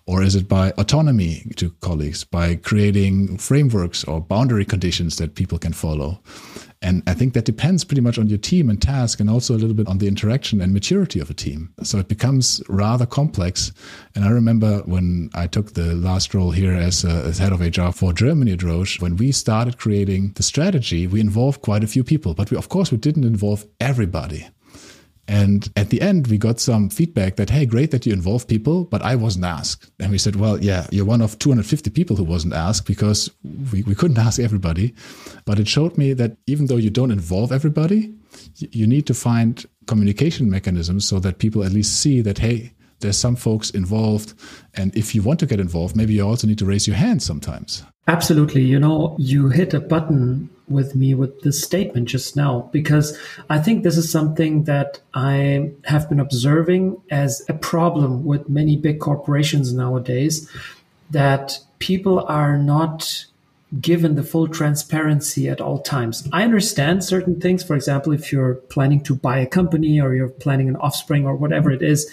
or 0.06 0.23
is 0.23 0.36
it 0.36 0.47
by 0.47 0.71
autonomy 0.77 1.43
to 1.56 1.69
colleagues 1.82 2.23
by 2.23 2.56
creating 2.56 3.38
frameworks 3.38 4.03
or 4.06 4.21
boundary 4.21 4.65
conditions 4.65 5.17
that 5.17 5.36
people 5.36 5.60
can 5.60 5.73
follow 5.73 6.19
and 6.82 7.01
I 7.08 7.13
think 7.13 7.34
that 7.34 7.45
depends 7.45 7.84
pretty 7.84 8.01
much 8.01 8.19
on 8.19 8.27
your 8.27 8.38
team 8.38 8.69
and 8.69 8.80
task 8.80 9.19
and 9.19 9.30
also 9.30 9.56
a 9.56 9.58
little 9.58 9.73
bit 9.73 9.88
on 9.88 9.97
the 9.97 10.08
interaction 10.08 10.62
and 10.62 10.73
maturity 10.73 11.19
of 11.19 11.30
a 11.30 11.34
team. 11.34 11.73
So 11.82 11.97
it 11.97 12.08
becomes 12.08 12.62
rather 12.69 13.06
complex. 13.06 13.71
And 14.13 14.23
I 14.23 14.30
remember 14.30 14.80
when 14.86 15.32
I 15.34 15.47
took 15.47 15.73
the 15.73 15.95
last 15.95 16.36
role 16.36 16.51
here 16.51 16.73
as, 16.73 17.03
uh, 17.03 17.23
as 17.25 17.39
head 17.39 17.51
of 17.51 17.62
HR 17.62 17.91
for 17.91 18.13
Germany 18.13 18.51
at 18.51 18.63
Roche, 18.63 19.01
when 19.01 19.17
we 19.17 19.32
started 19.32 19.80
creating 19.80 20.34
the 20.36 20.43
strategy, 20.43 21.08
we 21.08 21.19
involved 21.19 21.62
quite 21.62 21.84
a 21.84 21.88
few 21.88 22.03
people, 22.03 22.36
but 22.36 22.51
we, 22.51 22.58
of 22.58 22.69
course, 22.69 22.91
we 22.91 22.97
didn't 22.97 23.25
involve 23.25 23.65
everybody. 23.80 24.47
And 25.28 25.70
at 25.76 25.90
the 25.90 26.02
end, 26.02 26.28
we 26.28 26.38
got 26.38 26.60
some 26.60 26.90
feedback 26.90 27.36
that, 27.36 27.50
hey, 27.50 27.66
great 27.66 27.92
that 27.92 28.06
you 28.06 28.13
involve 28.13 28.48
people, 28.48 28.86
but 28.86 29.02
I 29.02 29.16
wasn't 29.16 29.46
asked. 29.46 29.92
And 30.00 30.12
we 30.12 30.18
said, 30.18 30.38
well, 30.38 30.58
yeah, 30.63 30.88
you're 30.90 31.06
one 31.06 31.22
of 31.22 31.38
250 31.38 31.90
people 31.90 32.16
who 32.16 32.24
wasn't 32.24 32.54
asked 32.54 32.88
because 32.88 33.30
we, 33.72 33.84
we 33.84 33.94
couldn't 33.94 34.18
ask 34.18 34.40
everybody. 34.40 34.94
But 35.46 35.60
it 35.60 35.68
showed 35.68 35.98
me 35.98 36.13
that 36.13 36.38
even 36.48 36.68
though 36.68 36.78
you 36.78 36.90
don't 36.90 37.12
involve 37.12 37.52
everybody, 37.52 38.13
you 38.56 38.88
need 38.88 39.06
to 39.08 39.13
find 39.13 39.66
communication 39.86 40.50
mechanisms 40.50 41.06
so 41.08 41.20
that 41.20 41.40
people 41.40 41.63
at 41.63 41.74
least 41.74 42.00
see 42.00 42.22
that, 42.22 42.38
hey, 42.38 42.74
there's 43.00 43.18
some 43.18 43.36
folks 43.36 43.70
involved. 43.72 44.34
And 44.76 44.96
if 44.96 45.13
you 45.13 45.22
want 45.22 45.40
to 45.42 45.46
get 45.46 45.60
involved, 45.60 45.96
maybe 45.96 46.13
you 46.13 46.26
also 46.26 46.48
need 46.48 46.58
to 46.60 46.66
raise 46.66 46.88
your 46.88 46.96
hand 46.96 47.22
sometimes. 47.22 47.84
Absolutely. 48.08 48.62
You 48.62 48.80
know, 48.80 49.16
you 49.20 49.50
hit 49.50 49.74
a 49.74 49.82
button 49.82 50.50
with 50.67 50.95
me 50.95 51.13
with 51.13 51.41
this 51.41 51.63
statement 51.63 52.08
just 52.10 52.36
now, 52.36 52.69
because 52.71 53.17
I 53.49 53.60
think 53.60 53.84
this 53.84 53.97
is 53.97 54.12
something 54.12 54.65
that 54.65 54.99
I 55.13 55.71
have 55.86 56.10
been 56.10 56.19
observing 56.19 57.01
as 57.10 57.41
a 57.47 57.53
problem 57.53 58.25
with 58.25 58.49
many 58.49 58.75
big 58.75 58.99
corporations 58.99 59.73
nowadays 59.73 60.49
that 61.12 61.60
people 61.80 62.19
are 62.27 62.58
not 62.58 63.25
given 63.82 64.15
the 64.15 64.23
full 64.23 64.47
transparency 64.47 65.49
at 65.49 65.62
all 65.62 65.80
times. 65.80 66.27
I 66.32 66.43
understand 66.43 67.03
certain 67.03 67.39
things. 67.39 67.63
For 67.63 67.75
example, 67.75 68.13
if 68.13 68.32
you're 68.32 68.56
planning 68.56 69.01
to 69.03 69.15
buy 69.15 69.39
a 69.39 69.47
company 69.47 69.99
or 69.99 70.15
you're 70.15 70.30
planning 70.30 70.69
an 70.69 70.77
offspring 70.77 71.25
or 71.25 71.36
whatever 71.36 71.71
it 71.71 71.82
is, 71.82 72.10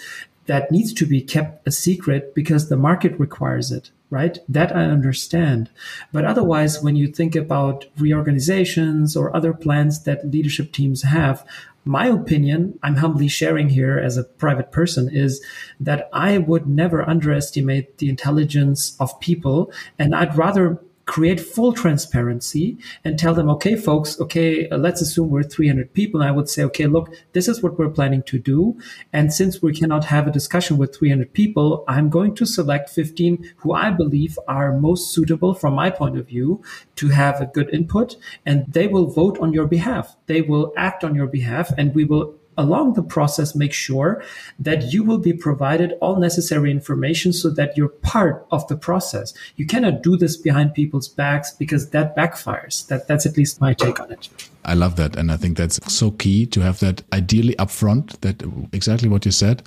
that 0.47 0.71
needs 0.71 0.93
to 0.93 1.05
be 1.05 1.21
kept 1.21 1.67
a 1.67 1.71
secret 1.71 2.35
because 2.35 2.69
the 2.69 2.77
market 2.77 3.19
requires 3.19 3.71
it 3.71 3.89
right? 4.09 4.37
That 4.47 4.75
I 4.75 4.85
understand. 4.85 5.69
But 6.11 6.25
otherwise, 6.25 6.81
when 6.81 6.95
you 6.95 7.07
think 7.07 7.35
about 7.35 7.85
reorganizations 7.97 9.15
or 9.15 9.35
other 9.35 9.53
plans 9.53 10.03
that 10.03 10.29
leadership 10.31 10.71
teams 10.71 11.03
have, 11.03 11.45
my 11.85 12.07
opinion, 12.07 12.79
I'm 12.81 12.95
humbly 12.95 13.27
sharing 13.27 13.69
here 13.69 13.99
as 13.99 14.17
a 14.17 14.23
private 14.23 14.71
person, 14.71 15.09
is 15.13 15.43
that 15.79 16.09
I 16.11 16.39
would 16.39 16.67
never 16.67 17.07
underestimate 17.07 17.99
the 17.99 18.09
intelligence 18.09 18.95
of 18.99 19.19
people. 19.19 19.71
And 19.99 20.15
I'd 20.15 20.35
rather 20.35 20.81
create 21.05 21.39
full 21.39 21.71
transparency 21.71 22.77
and 23.03 23.17
tell 23.17 23.33
them, 23.33 23.49
okay, 23.49 23.75
folks, 23.75 24.19
okay, 24.19 24.67
uh, 24.69 24.77
let's 24.77 25.01
assume 25.01 25.29
we're 25.29 25.43
300 25.43 25.93
people. 25.93 26.21
And 26.21 26.27
I 26.27 26.31
would 26.31 26.49
say, 26.49 26.63
okay, 26.63 26.87
look, 26.87 27.13
this 27.33 27.47
is 27.47 27.61
what 27.61 27.77
we're 27.77 27.89
planning 27.89 28.23
to 28.23 28.39
do. 28.39 28.77
And 29.13 29.31
since 29.33 29.61
we 29.61 29.73
cannot 29.73 30.05
have 30.05 30.27
a 30.27 30.31
discussion 30.31 30.77
with 30.77 30.95
300 30.95 31.33
people, 31.33 31.83
I'm 31.87 32.09
going 32.09 32.33
to 32.35 32.45
select 32.45 32.89
15 32.89 33.53
who 33.57 33.73
I 33.73 33.91
believe 33.91 34.39
are 34.47 34.77
most 34.77 35.11
suitable 35.11 35.53
from 35.53 35.73
my 35.73 35.89
point 35.89 36.17
of 36.17 36.27
view 36.27 36.63
to 36.95 37.09
have 37.09 37.39
a 37.39 37.45
good 37.45 37.73
input. 37.73 38.15
And 38.45 38.65
they 38.71 38.87
will 38.87 39.07
vote 39.07 39.37
on 39.39 39.53
your 39.53 39.67
behalf. 39.67 40.15
They 40.25 40.41
will 40.41 40.73
act 40.75 41.03
on 41.03 41.13
your 41.13 41.27
behalf 41.27 41.71
and 41.77 41.93
we 41.93 42.05
will 42.05 42.35
along 42.57 42.93
the 42.93 43.03
process, 43.03 43.55
make 43.55 43.73
sure 43.73 44.23
that 44.59 44.93
you 44.93 45.03
will 45.03 45.17
be 45.17 45.33
provided 45.33 45.93
all 46.01 46.17
necessary 46.17 46.71
information 46.71 47.33
so 47.33 47.49
that 47.49 47.75
you're 47.75 47.89
part 47.89 48.45
of 48.51 48.67
the 48.67 48.77
process. 48.77 49.33
You 49.55 49.65
cannot 49.65 50.03
do 50.03 50.17
this 50.17 50.37
behind 50.37 50.73
people's 50.73 51.07
backs 51.07 51.51
because 51.51 51.89
that 51.89 52.15
backfires. 52.15 52.87
That, 52.87 53.07
that's 53.07 53.25
at 53.25 53.37
least 53.37 53.61
my 53.61 53.73
take 53.73 53.99
on 53.99 54.11
it. 54.11 54.29
I 54.63 54.73
love 54.73 54.95
that. 54.95 55.15
And 55.15 55.31
I 55.31 55.37
think 55.37 55.57
that's 55.57 55.79
so 55.93 56.09
key 56.09 56.47
to 56.47 56.59
have 56.61 56.79
that 56.79 57.03
ideally 57.13 57.53
upfront, 57.55 58.19
that 58.21 58.41
exactly 58.73 59.07
what 59.07 59.23
you 59.23 59.31
said. 59.31 59.61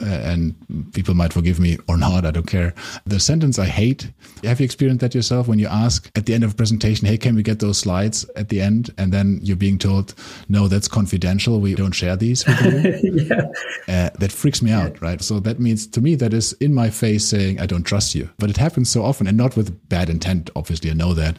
Uh, 0.00 0.04
and 0.04 0.54
people 0.92 1.14
might 1.14 1.32
forgive 1.32 1.58
me 1.58 1.78
or 1.88 1.96
not, 1.96 2.26
I 2.26 2.30
don't 2.30 2.46
care. 2.46 2.74
The 3.06 3.18
sentence 3.18 3.58
I 3.58 3.64
hate, 3.64 4.10
have 4.44 4.60
you 4.60 4.64
experienced 4.64 5.00
that 5.00 5.14
yourself 5.14 5.48
when 5.48 5.58
you 5.58 5.68
ask 5.68 6.10
at 6.16 6.26
the 6.26 6.34
end 6.34 6.44
of 6.44 6.52
a 6.52 6.54
presentation, 6.54 7.06
hey, 7.06 7.16
can 7.16 7.34
we 7.34 7.42
get 7.42 7.60
those 7.60 7.78
slides 7.78 8.28
at 8.36 8.50
the 8.50 8.60
end? 8.60 8.90
And 8.98 9.10
then 9.10 9.40
you're 9.42 9.56
being 9.56 9.78
told, 9.78 10.14
no, 10.50 10.68
that's 10.68 10.88
confidential. 10.88 11.58
We 11.58 11.74
don't 11.74 11.92
share 11.92 12.16
these 12.16 12.31
with 12.46 13.02
you. 13.04 13.26
yeah. 13.28 13.42
Uh, 13.88 14.10
that 14.18 14.32
freaks 14.32 14.62
me 14.62 14.70
out, 14.70 15.00
right? 15.00 15.20
So 15.22 15.40
that 15.40 15.60
means 15.60 15.86
to 15.88 16.00
me, 16.00 16.14
that 16.16 16.32
is 16.32 16.52
in 16.54 16.74
my 16.74 16.90
face 16.90 17.24
saying, 17.24 17.60
I 17.60 17.66
don't 17.66 17.84
trust 17.84 18.14
you. 18.14 18.30
But 18.38 18.50
it 18.50 18.56
happens 18.56 18.90
so 18.90 19.04
often 19.04 19.26
and 19.26 19.36
not 19.36 19.56
with 19.56 19.88
bad 19.88 20.08
intent. 20.10 20.50
Obviously, 20.56 20.90
I 20.90 20.94
know 20.94 21.14
that. 21.14 21.36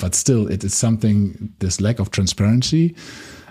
But 0.00 0.14
still, 0.14 0.48
it 0.48 0.64
is 0.64 0.74
something, 0.74 1.52
this 1.58 1.80
lack 1.80 1.98
of 1.98 2.10
transparency 2.10 2.94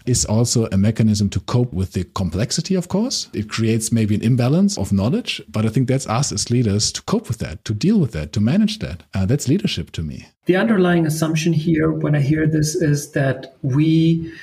is 0.06 0.26
also 0.26 0.68
a 0.72 0.78
mechanism 0.78 1.30
to 1.30 1.40
cope 1.42 1.74
with 1.74 1.94
the 1.94 2.04
complexity, 2.04 2.76
of 2.76 2.88
course. 2.88 3.30
It 3.34 3.50
creates 3.50 3.92
maybe 3.92 4.16
an 4.16 4.24
imbalance 4.24 4.78
of 4.78 4.92
knowledge, 4.92 5.42
but 5.50 5.66
I 5.66 5.70
think 5.70 5.88
that's 5.88 6.08
us 6.08 6.32
as 6.32 6.50
leaders 6.50 6.92
to 6.94 7.02
cope 7.04 7.28
with 7.28 7.38
that, 7.40 7.64
to 7.66 7.74
deal 7.74 8.00
with 8.00 8.12
that, 8.14 8.34
to 8.34 8.42
manage 8.42 8.80
that. 8.80 9.04
Uh, 9.14 9.26
that's 9.26 9.48
leadership 9.48 9.92
to 9.92 10.04
me. 10.04 10.28
The 10.46 10.56
underlying 10.56 11.06
assumption 11.06 11.54
here, 11.54 11.92
when 11.92 12.16
I 12.16 12.22
hear 12.22 12.48
this, 12.48 12.76
is 12.76 13.12
that 13.12 13.56
we 13.62 14.34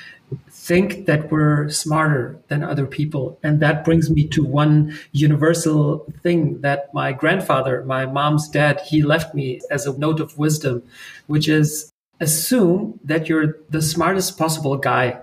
think 0.69 1.07
that 1.07 1.31
we're 1.31 1.67
smarter 1.67 2.39
than 2.47 2.63
other 2.63 2.85
people. 2.85 3.39
And 3.41 3.59
that 3.59 3.83
brings 3.83 4.11
me 4.11 4.27
to 4.27 4.43
one 4.43 4.95
universal 5.11 6.05
thing 6.21 6.61
that 6.61 6.93
my 6.93 7.11
grandfather, 7.11 7.83
my 7.85 8.05
mom's 8.05 8.47
dad, 8.47 8.79
he 8.85 9.01
left 9.01 9.33
me 9.33 9.61
as 9.71 9.87
a 9.87 9.97
note 9.97 10.19
of 10.19 10.37
wisdom, 10.37 10.83
which 11.25 11.49
is 11.49 11.91
assume 12.21 12.99
that 13.03 13.27
you're 13.27 13.57
the 13.71 13.81
smartest 13.81 14.37
possible 14.37 14.77
guy 14.77 15.19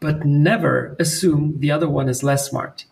but 0.00 0.24
never 0.24 0.96
assume 0.98 1.58
the 1.58 1.70
other 1.70 1.88
one 1.88 2.08
is 2.08 2.22
less 2.22 2.48
smart. 2.48 2.84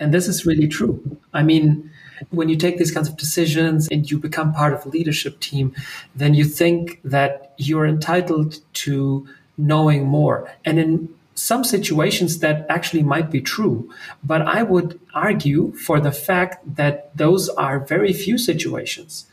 And 0.00 0.14
this 0.14 0.28
is 0.28 0.46
really 0.46 0.68
true. 0.68 1.18
I 1.34 1.42
mean, 1.42 1.90
when 2.30 2.48
you 2.48 2.56
take 2.56 2.78
these 2.78 2.92
kinds 2.92 3.08
of 3.08 3.16
decisions 3.16 3.88
and 3.90 4.08
you 4.10 4.16
become 4.18 4.52
part 4.52 4.72
of 4.72 4.86
a 4.86 4.88
leadership 4.88 5.40
team, 5.40 5.74
then 6.14 6.34
you 6.34 6.44
think 6.44 7.00
that 7.04 7.52
you're 7.58 7.86
entitled 7.86 8.60
to 8.84 9.26
knowing 9.58 10.06
more. 10.06 10.48
And 10.64 10.78
in 10.78 11.08
some 11.34 11.64
situations 11.64 12.38
that 12.40 12.66
actually 12.68 13.02
might 13.02 13.30
be 13.30 13.40
true. 13.40 13.90
But 14.22 14.42
I 14.42 14.62
would 14.62 15.00
argue 15.14 15.72
for 15.72 16.00
the 16.00 16.12
fact 16.12 16.76
that 16.76 17.16
those 17.16 17.48
are 17.48 17.80
very 17.80 18.12
few 18.12 18.38
situations. 18.38 19.26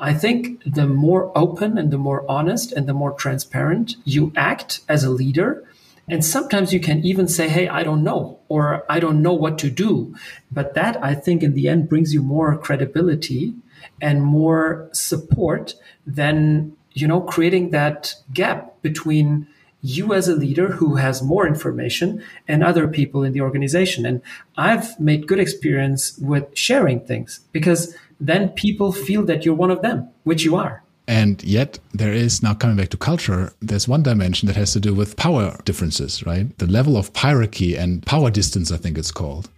I 0.00 0.12
think 0.12 0.62
the 0.66 0.86
more 0.86 1.30
open 1.36 1.78
and 1.78 1.90
the 1.90 1.98
more 1.98 2.28
honest 2.28 2.72
and 2.72 2.88
the 2.88 2.94
more 2.94 3.12
transparent 3.12 3.96
you 4.04 4.32
act 4.36 4.80
as 4.88 5.04
a 5.04 5.10
leader, 5.10 5.64
and 6.08 6.24
sometimes 6.24 6.72
you 6.72 6.80
can 6.80 7.04
even 7.04 7.28
say, 7.28 7.48
Hey, 7.48 7.68
I 7.68 7.82
don't 7.82 8.04
know, 8.04 8.38
or 8.48 8.84
I 8.90 9.00
don't 9.00 9.22
know 9.22 9.32
what 9.32 9.58
to 9.58 9.70
do. 9.70 10.14
But 10.50 10.74
that 10.74 11.02
I 11.02 11.14
think 11.14 11.42
in 11.42 11.54
the 11.54 11.68
end 11.68 11.88
brings 11.88 12.12
you 12.12 12.22
more 12.22 12.56
credibility 12.58 13.54
and 14.00 14.22
more 14.22 14.88
support 14.92 15.74
than, 16.06 16.76
you 16.92 17.06
know, 17.06 17.20
creating 17.20 17.70
that 17.70 18.14
gap 18.32 18.82
between 18.82 19.46
you 19.84 20.14
as 20.14 20.28
a 20.28 20.34
leader 20.34 20.68
who 20.68 20.96
has 20.96 21.22
more 21.22 21.46
information 21.46 22.24
and 22.48 22.64
other 22.64 22.88
people 22.88 23.22
in 23.22 23.34
the 23.34 23.42
organization. 23.42 24.06
And 24.06 24.22
I've 24.56 24.98
made 24.98 25.26
good 25.26 25.38
experience 25.38 26.16
with 26.18 26.46
sharing 26.56 27.00
things 27.00 27.40
because 27.52 27.94
then 28.18 28.48
people 28.48 28.92
feel 28.92 29.24
that 29.26 29.44
you're 29.44 29.54
one 29.54 29.70
of 29.70 29.82
them, 29.82 30.08
which 30.22 30.42
you 30.42 30.56
are. 30.56 30.82
And 31.06 31.44
yet, 31.44 31.78
there 31.92 32.14
is 32.14 32.42
now 32.42 32.54
coming 32.54 32.78
back 32.78 32.88
to 32.88 32.96
culture, 32.96 33.52
there's 33.60 33.86
one 33.86 34.02
dimension 34.02 34.46
that 34.46 34.56
has 34.56 34.72
to 34.72 34.80
do 34.80 34.94
with 34.94 35.18
power 35.18 35.54
differences, 35.66 36.24
right? 36.24 36.56
The 36.56 36.66
level 36.66 36.96
of 36.96 37.14
hierarchy 37.14 37.76
and 37.76 38.02
power 38.06 38.30
distance, 38.30 38.72
I 38.72 38.78
think 38.78 38.96
it's 38.96 39.10
called. 39.10 39.50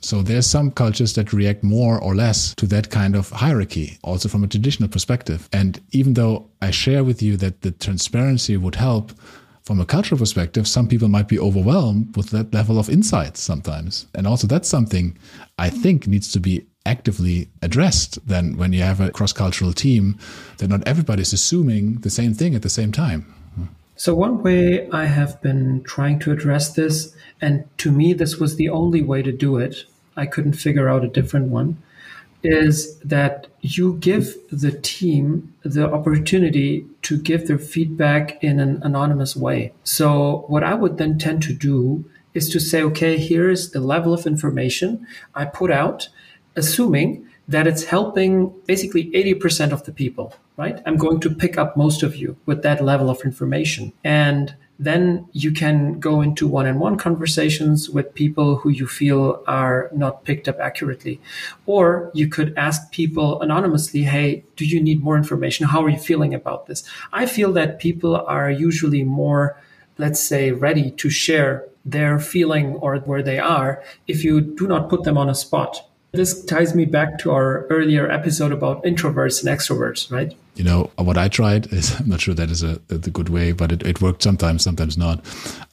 So 0.00 0.22
there's 0.22 0.46
some 0.46 0.70
cultures 0.70 1.12
that 1.14 1.34
react 1.34 1.62
more 1.62 2.00
or 2.00 2.14
less 2.14 2.54
to 2.54 2.66
that 2.68 2.88
kind 2.88 3.14
of 3.14 3.28
hierarchy, 3.28 3.98
also 4.02 4.30
from 4.30 4.42
a 4.42 4.48
traditional 4.48 4.88
perspective. 4.88 5.50
And 5.52 5.82
even 5.90 6.14
though 6.14 6.48
I 6.62 6.70
share 6.70 7.04
with 7.04 7.20
you 7.22 7.36
that 7.36 7.60
the 7.60 7.72
transparency 7.72 8.56
would 8.56 8.76
help, 8.76 9.12
from 9.66 9.80
a 9.80 9.84
cultural 9.84 10.18
perspective, 10.18 10.68
some 10.68 10.86
people 10.86 11.08
might 11.08 11.26
be 11.26 11.40
overwhelmed 11.40 12.16
with 12.16 12.30
that 12.30 12.54
level 12.54 12.78
of 12.78 12.88
insight 12.88 13.36
sometimes. 13.36 14.06
And 14.14 14.24
also, 14.24 14.46
that's 14.46 14.68
something 14.68 15.18
I 15.58 15.70
think 15.70 16.06
needs 16.06 16.30
to 16.32 16.40
be 16.40 16.64
actively 16.86 17.48
addressed 17.62 18.24
then 18.28 18.56
when 18.56 18.72
you 18.72 18.82
have 18.82 19.00
a 19.00 19.10
cross 19.10 19.32
cultural 19.32 19.72
team, 19.72 20.16
that 20.58 20.68
not 20.68 20.86
everybody's 20.86 21.32
assuming 21.32 21.96
the 21.96 22.10
same 22.10 22.32
thing 22.32 22.54
at 22.54 22.62
the 22.62 22.68
same 22.68 22.92
time. 22.92 23.34
So, 23.96 24.14
one 24.14 24.40
way 24.40 24.88
I 24.90 25.06
have 25.06 25.42
been 25.42 25.82
trying 25.82 26.20
to 26.20 26.30
address 26.30 26.72
this, 26.72 27.12
and 27.40 27.64
to 27.78 27.90
me, 27.90 28.12
this 28.12 28.36
was 28.36 28.54
the 28.54 28.68
only 28.68 29.02
way 29.02 29.20
to 29.22 29.32
do 29.32 29.56
it, 29.56 29.84
I 30.16 30.26
couldn't 30.26 30.52
figure 30.52 30.88
out 30.88 31.04
a 31.04 31.08
different 31.08 31.48
one, 31.48 31.82
is 32.46 32.98
that 33.00 33.48
you 33.60 33.94
give 33.94 34.34
the 34.50 34.72
team 34.72 35.54
the 35.62 35.90
opportunity 35.92 36.86
to 37.02 37.18
give 37.18 37.46
their 37.46 37.58
feedback 37.58 38.42
in 38.42 38.60
an 38.60 38.80
anonymous 38.82 39.36
way. 39.36 39.72
So, 39.84 40.44
what 40.48 40.62
I 40.62 40.74
would 40.74 40.98
then 40.98 41.18
tend 41.18 41.42
to 41.44 41.52
do 41.52 42.04
is 42.34 42.48
to 42.50 42.60
say, 42.60 42.82
okay, 42.82 43.18
here's 43.18 43.70
the 43.70 43.80
level 43.80 44.12
of 44.12 44.26
information 44.26 45.06
I 45.34 45.46
put 45.46 45.70
out 45.70 46.08
assuming 46.56 47.26
that 47.48 47.66
it's 47.66 47.84
helping 47.84 48.52
basically 48.66 49.10
80% 49.10 49.72
of 49.72 49.84
the 49.84 49.92
people, 49.92 50.34
right? 50.56 50.80
I'm 50.84 50.96
going 50.96 51.20
to 51.20 51.30
pick 51.30 51.56
up 51.56 51.76
most 51.76 52.02
of 52.02 52.16
you 52.16 52.36
with 52.46 52.62
that 52.62 52.82
level 52.82 53.08
of 53.08 53.20
information. 53.20 53.92
And 54.02 54.56
then 54.78 55.26
you 55.32 55.52
can 55.52 55.98
go 55.98 56.20
into 56.20 56.46
one 56.46 56.66
on 56.66 56.78
one 56.78 56.96
conversations 56.96 57.88
with 57.88 58.14
people 58.14 58.56
who 58.56 58.68
you 58.68 58.86
feel 58.86 59.42
are 59.46 59.90
not 59.94 60.24
picked 60.24 60.48
up 60.48 60.58
accurately. 60.60 61.20
Or 61.64 62.10
you 62.14 62.28
could 62.28 62.52
ask 62.56 62.90
people 62.92 63.40
anonymously, 63.40 64.02
Hey, 64.02 64.44
do 64.56 64.66
you 64.66 64.82
need 64.82 65.02
more 65.02 65.16
information? 65.16 65.66
How 65.66 65.82
are 65.84 65.88
you 65.88 65.98
feeling 65.98 66.34
about 66.34 66.66
this? 66.66 66.84
I 67.12 67.26
feel 67.26 67.52
that 67.54 67.78
people 67.78 68.16
are 68.16 68.50
usually 68.50 69.02
more, 69.02 69.58
let's 69.98 70.22
say, 70.22 70.52
ready 70.52 70.90
to 70.92 71.08
share 71.08 71.64
their 71.84 72.18
feeling 72.18 72.74
or 72.76 72.98
where 72.98 73.22
they 73.22 73.38
are 73.38 73.82
if 74.06 74.24
you 74.24 74.40
do 74.40 74.66
not 74.66 74.88
put 74.90 75.04
them 75.04 75.16
on 75.16 75.30
a 75.30 75.34
spot 75.34 75.88
this 76.16 76.44
ties 76.44 76.74
me 76.74 76.86
back 76.86 77.18
to 77.18 77.30
our 77.30 77.66
earlier 77.66 78.10
episode 78.10 78.50
about 78.50 78.82
introverts 78.84 79.44
and 79.44 79.56
extroverts, 79.56 80.10
right? 80.10 80.34
You 80.56 80.64
know, 80.64 80.90
what 80.96 81.18
I 81.18 81.28
tried 81.28 81.72
is, 81.72 81.94
I'm 82.00 82.08
not 82.08 82.20
sure 82.20 82.34
that 82.34 82.50
is 82.50 82.62
a, 82.62 82.80
the 82.88 83.10
good 83.10 83.28
way, 83.28 83.52
but 83.52 83.72
it, 83.72 83.82
it 83.82 84.00
worked 84.00 84.22
sometimes, 84.22 84.62
sometimes 84.62 84.96
not. 84.96 85.24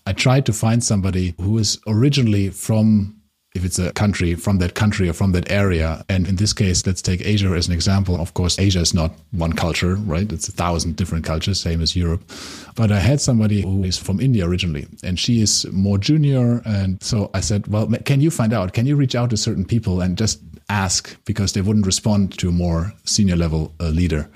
I 0.06 0.14
tried 0.14 0.46
to 0.48 0.54
find 0.54 0.84
somebody 0.84 1.34
who 1.40 1.58
is 1.58 1.80
originally 1.88 2.50
from 2.50 3.16
if 3.56 3.64
it's 3.64 3.78
a 3.78 3.92
country 3.94 4.34
from 4.36 4.58
that 4.58 4.74
country 4.74 5.08
or 5.08 5.14
from 5.14 5.32
that 5.32 5.50
area. 5.52 6.04
And 6.10 6.28
in 6.28 6.38
this 6.38 6.54
case, 6.54 6.86
let's 6.86 7.02
take 7.02 7.22
Asia 7.22 7.48
as 7.50 7.68
an 7.68 7.74
example. 7.74 8.20
Of 8.20 8.34
course, 8.34 8.58
Asia 8.58 8.80
is 8.80 8.94
not 8.94 9.12
one 9.32 9.54
culture, 9.54 9.96
right? 9.96 10.32
It's 10.32 10.48
a 10.48 10.52
thousand 10.52 10.96
different 10.96 11.24
cultures, 11.24 11.60
same 11.60 11.82
as 11.82 11.96
Europe. 11.96 12.24
But 12.76 12.92
I 12.92 13.00
had 13.00 13.22
somebody 13.22 13.62
who 13.62 13.84
is 13.84 13.98
from 13.98 14.20
India 14.20 14.48
originally, 14.48 14.88
and 15.04 15.20
she 15.20 15.42
is 15.42 15.68
more 15.72 15.98
junior. 15.98 16.62
And 16.66 17.02
so 17.04 17.30
I 17.34 17.42
said, 17.42 17.68
well, 17.68 17.88
can 18.06 18.22
you 18.22 18.32
find 18.32 18.54
out? 18.54 18.74
Can 18.74 18.88
you 18.88 18.96
reach 18.96 19.16
out 19.16 19.30
to 19.30 19.38
certain 19.38 19.66
people 19.66 20.02
and 20.02 20.18
just 20.18 20.42
ask 20.70 21.16
because 21.26 21.54
they 21.54 21.62
wouldn't 21.62 21.86
respond 21.86 22.38
to 22.40 22.50
a 22.50 22.52
more 22.52 22.94
senior 23.06 23.36
level 23.36 23.72
uh, 23.80 23.90
leader? 23.90 24.30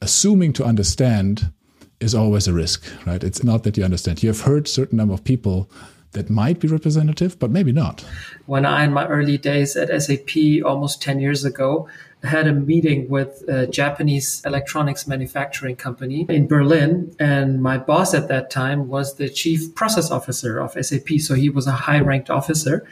Assuming 0.00 0.52
to 0.54 0.64
understand 0.64 1.52
is 2.00 2.14
always 2.14 2.46
a 2.46 2.52
risk, 2.52 2.84
right? 3.06 3.24
It's 3.24 3.42
not 3.42 3.62
that 3.64 3.76
you 3.76 3.84
understand. 3.84 4.22
You 4.22 4.28
have 4.28 4.42
heard 4.42 4.68
certain 4.68 4.98
number 4.98 5.14
of 5.14 5.24
people 5.24 5.70
that 6.12 6.30
might 6.30 6.60
be 6.60 6.68
representative, 6.68 7.38
but 7.38 7.50
maybe 7.50 7.72
not. 7.72 8.04
When 8.46 8.64
I, 8.64 8.84
in 8.84 8.92
my 8.92 9.06
early 9.06 9.38
days 9.38 9.76
at 9.76 9.88
SAP, 10.02 10.64
almost 10.64 11.02
10 11.02 11.20
years 11.20 11.44
ago, 11.44 11.88
had 12.22 12.46
a 12.46 12.52
meeting 12.52 13.08
with 13.08 13.44
a 13.48 13.66
Japanese 13.66 14.42
electronics 14.44 15.06
manufacturing 15.06 15.76
company 15.76 16.26
in 16.28 16.46
Berlin. 16.46 17.14
And 17.18 17.62
my 17.62 17.78
boss 17.78 18.14
at 18.14 18.28
that 18.28 18.50
time 18.50 18.88
was 18.88 19.16
the 19.16 19.28
chief 19.28 19.74
process 19.74 20.10
officer 20.10 20.58
of 20.58 20.72
SAP. 20.72 21.20
So 21.20 21.34
he 21.34 21.50
was 21.50 21.66
a 21.66 21.72
high 21.72 22.00
ranked 22.00 22.30
officer. 22.30 22.86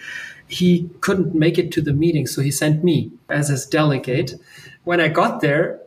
He 0.46 0.90
couldn't 1.00 1.34
make 1.34 1.58
it 1.58 1.72
to 1.72 1.80
the 1.80 1.94
meeting. 1.94 2.26
So 2.26 2.42
he 2.42 2.50
sent 2.50 2.84
me 2.84 3.10
as 3.28 3.48
his 3.48 3.66
delegate. 3.66 4.34
When 4.84 5.00
I 5.00 5.08
got 5.08 5.40
there, 5.40 5.80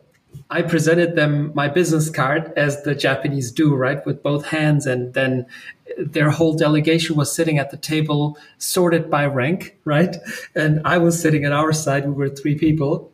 I 0.50 0.62
presented 0.62 1.14
them 1.14 1.52
my 1.54 1.68
business 1.68 2.08
card 2.08 2.52
as 2.56 2.82
the 2.82 2.94
Japanese 2.94 3.52
do, 3.52 3.74
right, 3.74 4.04
with 4.06 4.22
both 4.22 4.46
hands. 4.46 4.86
And 4.86 5.12
then 5.12 5.46
their 5.98 6.30
whole 6.30 6.54
delegation 6.54 7.16
was 7.16 7.34
sitting 7.34 7.58
at 7.58 7.70
the 7.70 7.76
table, 7.76 8.38
sorted 8.58 9.10
by 9.10 9.26
rank, 9.26 9.76
right? 9.84 10.16
And 10.54 10.80
I 10.84 10.98
was 10.98 11.20
sitting 11.20 11.44
at 11.44 11.52
our 11.52 11.72
side. 11.72 12.06
We 12.06 12.12
were 12.12 12.28
three 12.28 12.56
people. 12.56 13.10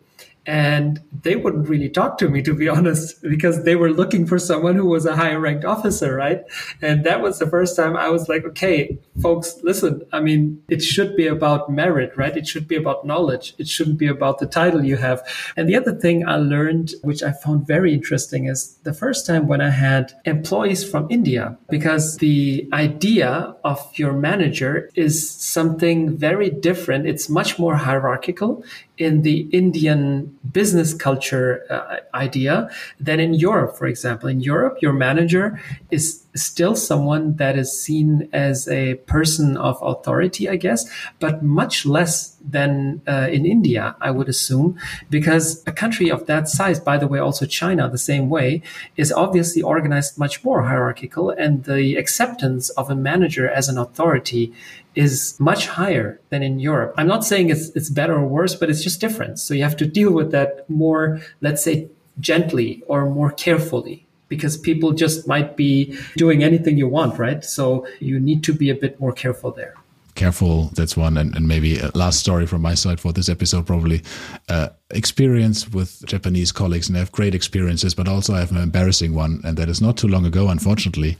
And 0.46 1.00
they 1.22 1.36
wouldn't 1.36 1.68
really 1.68 1.88
talk 1.88 2.18
to 2.18 2.28
me 2.28 2.42
to 2.42 2.54
be 2.54 2.68
honest 2.76 3.22
because 3.22 3.64
they 3.64 3.76
were 3.76 3.90
looking 3.90 4.26
for 4.26 4.38
someone 4.38 4.76
who 4.76 4.86
was 4.86 5.06
a 5.06 5.16
higher 5.16 5.40
ranked 5.40 5.64
officer 5.64 6.14
right? 6.14 6.42
And 6.82 7.04
that 7.04 7.20
was 7.22 7.38
the 7.38 7.46
first 7.46 7.76
time 7.76 7.96
i 7.96 8.08
was 8.08 8.28
like 8.28 8.44
okay 8.44 8.98
folks 9.22 9.58
listen 9.62 10.02
i 10.12 10.20
mean 10.20 10.62
it 10.68 10.82
should 10.82 11.16
be 11.16 11.26
about 11.26 11.70
merit 11.70 12.12
right? 12.16 12.36
It 12.36 12.46
should 12.46 12.68
be 12.68 12.76
about 12.76 13.06
knowledge. 13.06 13.54
It 13.58 13.68
shouldn't 13.68 13.98
be 13.98 14.06
about 14.06 14.38
the 14.38 14.46
title 14.46 14.84
you 14.84 14.96
have. 14.96 15.22
And 15.56 15.68
the 15.68 15.76
other 15.76 15.94
thing 15.94 16.26
i 16.28 16.36
learned 16.36 16.92
which 17.02 17.22
i 17.22 17.32
found 17.32 17.66
very 17.66 17.92
interesting 17.94 18.46
is 18.46 18.76
the 18.82 18.92
first 18.92 19.26
time 19.26 19.46
when 19.46 19.60
i 19.60 19.70
had 19.70 20.12
employees 20.24 20.88
from 20.88 21.06
india 21.10 21.56
because 21.68 22.16
the 22.18 22.68
idea 22.72 23.54
of 23.64 23.80
your 23.94 24.12
manager 24.12 24.90
is 24.94 25.30
something 25.30 26.16
very 26.16 26.50
different. 26.50 27.06
It's 27.06 27.28
much 27.28 27.58
more 27.58 27.76
hierarchical 27.76 28.64
in 28.98 29.22
the 29.22 29.40
Indian 29.52 30.38
business 30.52 30.94
culture 30.94 31.64
uh, 31.70 31.96
idea 32.14 32.70
than 33.00 33.20
in 33.20 33.34
Europe, 33.34 33.76
for 33.76 33.86
example. 33.86 34.28
In 34.28 34.40
Europe, 34.40 34.78
your 34.80 34.92
manager 34.92 35.60
is 35.90 36.23
still 36.34 36.74
someone 36.74 37.36
that 37.36 37.56
is 37.56 37.80
seen 37.80 38.28
as 38.32 38.68
a 38.68 38.94
person 39.06 39.56
of 39.56 39.78
authority, 39.82 40.48
I 40.48 40.56
guess, 40.56 40.88
but 41.20 41.42
much 41.42 41.86
less 41.86 42.36
than 42.46 43.00
uh, 43.06 43.28
in 43.30 43.46
India, 43.46 43.96
I 44.00 44.10
would 44.10 44.28
assume, 44.28 44.78
because 45.10 45.62
a 45.66 45.72
country 45.72 46.10
of 46.10 46.26
that 46.26 46.48
size, 46.48 46.80
by 46.80 46.98
the 46.98 47.06
way, 47.06 47.18
also 47.18 47.46
China, 47.46 47.88
the 47.88 47.98
same 47.98 48.28
way, 48.28 48.62
is 48.96 49.12
obviously 49.12 49.62
organized 49.62 50.18
much 50.18 50.44
more 50.44 50.64
hierarchical, 50.64 51.30
and 51.30 51.64
the 51.64 51.96
acceptance 51.96 52.70
of 52.70 52.90
a 52.90 52.96
manager 52.96 53.48
as 53.48 53.68
an 53.68 53.78
authority 53.78 54.52
is 54.94 55.38
much 55.40 55.66
higher 55.66 56.20
than 56.30 56.42
in 56.42 56.58
Europe. 56.58 56.94
I'm 56.96 57.08
not 57.08 57.24
saying 57.24 57.50
it's 57.50 57.70
it's 57.70 57.90
better 57.90 58.14
or 58.14 58.26
worse, 58.26 58.54
but 58.54 58.70
it's 58.70 58.82
just 58.82 59.00
different. 59.00 59.38
So 59.38 59.54
you 59.54 59.62
have 59.62 59.76
to 59.78 59.86
deal 59.86 60.12
with 60.12 60.30
that 60.32 60.68
more, 60.68 61.20
let's 61.40 61.64
say, 61.64 61.88
gently 62.20 62.82
or 62.86 63.10
more 63.10 63.32
carefully 63.32 64.03
because 64.28 64.56
people 64.56 64.92
just 64.92 65.28
might 65.28 65.56
be 65.56 65.96
doing 66.16 66.42
anything 66.42 66.78
you 66.78 66.88
want, 66.88 67.18
right? 67.18 67.44
So 67.44 67.86
you 68.00 68.18
need 68.18 68.42
to 68.44 68.52
be 68.52 68.70
a 68.70 68.74
bit 68.74 68.98
more 69.00 69.12
careful 69.12 69.50
there 69.50 69.74
careful. 70.14 70.70
That's 70.74 70.96
one. 70.96 71.16
And, 71.16 71.34
and 71.34 71.46
maybe 71.48 71.78
a 71.78 71.90
last 71.94 72.20
story 72.20 72.46
from 72.46 72.62
my 72.62 72.74
side 72.74 73.00
for 73.00 73.12
this 73.12 73.28
episode, 73.28 73.66
probably 73.66 74.02
uh, 74.48 74.68
experience 74.90 75.68
with 75.68 76.04
Japanese 76.06 76.52
colleagues. 76.52 76.88
And 76.88 76.96
I 76.96 77.00
have 77.00 77.12
great 77.12 77.34
experiences, 77.34 77.94
but 77.94 78.08
also 78.08 78.34
I 78.34 78.40
have 78.40 78.50
an 78.50 78.58
embarrassing 78.58 79.14
one. 79.14 79.40
And 79.44 79.56
that 79.56 79.68
is 79.68 79.80
not 79.80 79.96
too 79.96 80.08
long 80.08 80.24
ago, 80.24 80.48
unfortunately. 80.48 81.16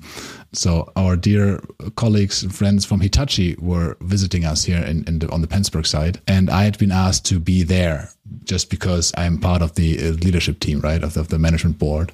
So 0.53 0.93
our 0.97 1.17
dear 1.17 1.61
colleagues 1.97 2.43
and 2.43 2.55
friends 2.55 2.85
from 2.85 3.01
Hitachi 3.01 3.57
were 3.59 3.97
visiting 4.01 4.45
us 4.45 4.65
here 4.65 4.83
in, 4.83 5.05
in 5.09 5.19
the, 5.19 5.31
on 5.31 5.41
the 5.41 5.49
Penzberg 5.49 5.87
side. 5.87 6.21
And 6.29 6.49
I 6.49 6.65
had 6.65 6.79
been 6.79 6.93
asked 6.93 7.27
to 7.27 7.41
be 7.41 7.63
there 7.63 8.11
just 8.45 8.71
because 8.71 9.13
I'm 9.17 9.39
part 9.39 9.63
of 9.63 9.75
the 9.75 9.99
uh, 9.99 10.11
leadership 10.13 10.61
team, 10.61 10.81
right, 10.81 11.03
of 11.03 11.15
the, 11.15 11.21
of 11.21 11.29
the 11.29 11.39
management 11.39 11.79
board. 11.79 12.13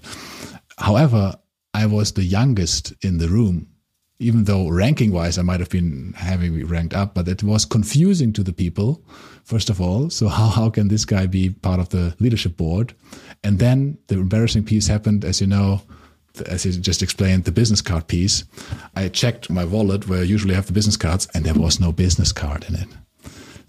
However, 0.80 1.36
I 1.72 1.86
was 1.86 2.12
the 2.12 2.24
youngest 2.24 2.92
in 3.02 3.18
the 3.18 3.28
room 3.28 3.70
even 4.20 4.44
though 4.44 4.68
ranking 4.68 5.12
wise 5.12 5.38
I 5.38 5.42
might 5.42 5.60
have 5.60 5.70
been 5.70 6.12
having 6.16 6.66
ranked 6.66 6.94
up, 6.94 7.14
but 7.14 7.26
it 7.26 7.42
was 7.42 7.64
confusing 7.64 8.32
to 8.34 8.42
the 8.42 8.52
people, 8.52 9.02
first 9.44 9.70
of 9.70 9.80
all. 9.80 10.10
So 10.10 10.28
how, 10.28 10.48
how 10.48 10.68
can 10.68 10.88
this 10.88 11.06
guy 11.06 11.26
be 11.26 11.48
part 11.48 11.80
of 11.80 11.88
the 11.88 12.14
leadership 12.20 12.56
board? 12.56 12.94
And 13.42 13.58
then 13.58 13.96
the 14.08 14.16
embarrassing 14.16 14.64
piece 14.64 14.86
happened, 14.86 15.24
as 15.24 15.40
you 15.40 15.46
know, 15.46 15.80
as 16.46 16.66
you 16.66 16.72
just 16.72 17.02
explained, 17.02 17.44
the 17.44 17.50
business 17.50 17.80
card 17.80 18.08
piece. 18.08 18.44
I 18.94 19.08
checked 19.08 19.48
my 19.48 19.64
wallet 19.64 20.06
where 20.06 20.20
I 20.20 20.24
usually 20.24 20.54
have 20.54 20.66
the 20.66 20.74
business 20.74 20.98
cards 20.98 21.26
and 21.34 21.44
there 21.44 21.54
was 21.54 21.80
no 21.80 21.90
business 21.90 22.30
card 22.30 22.66
in 22.68 22.74
it. 22.74 22.88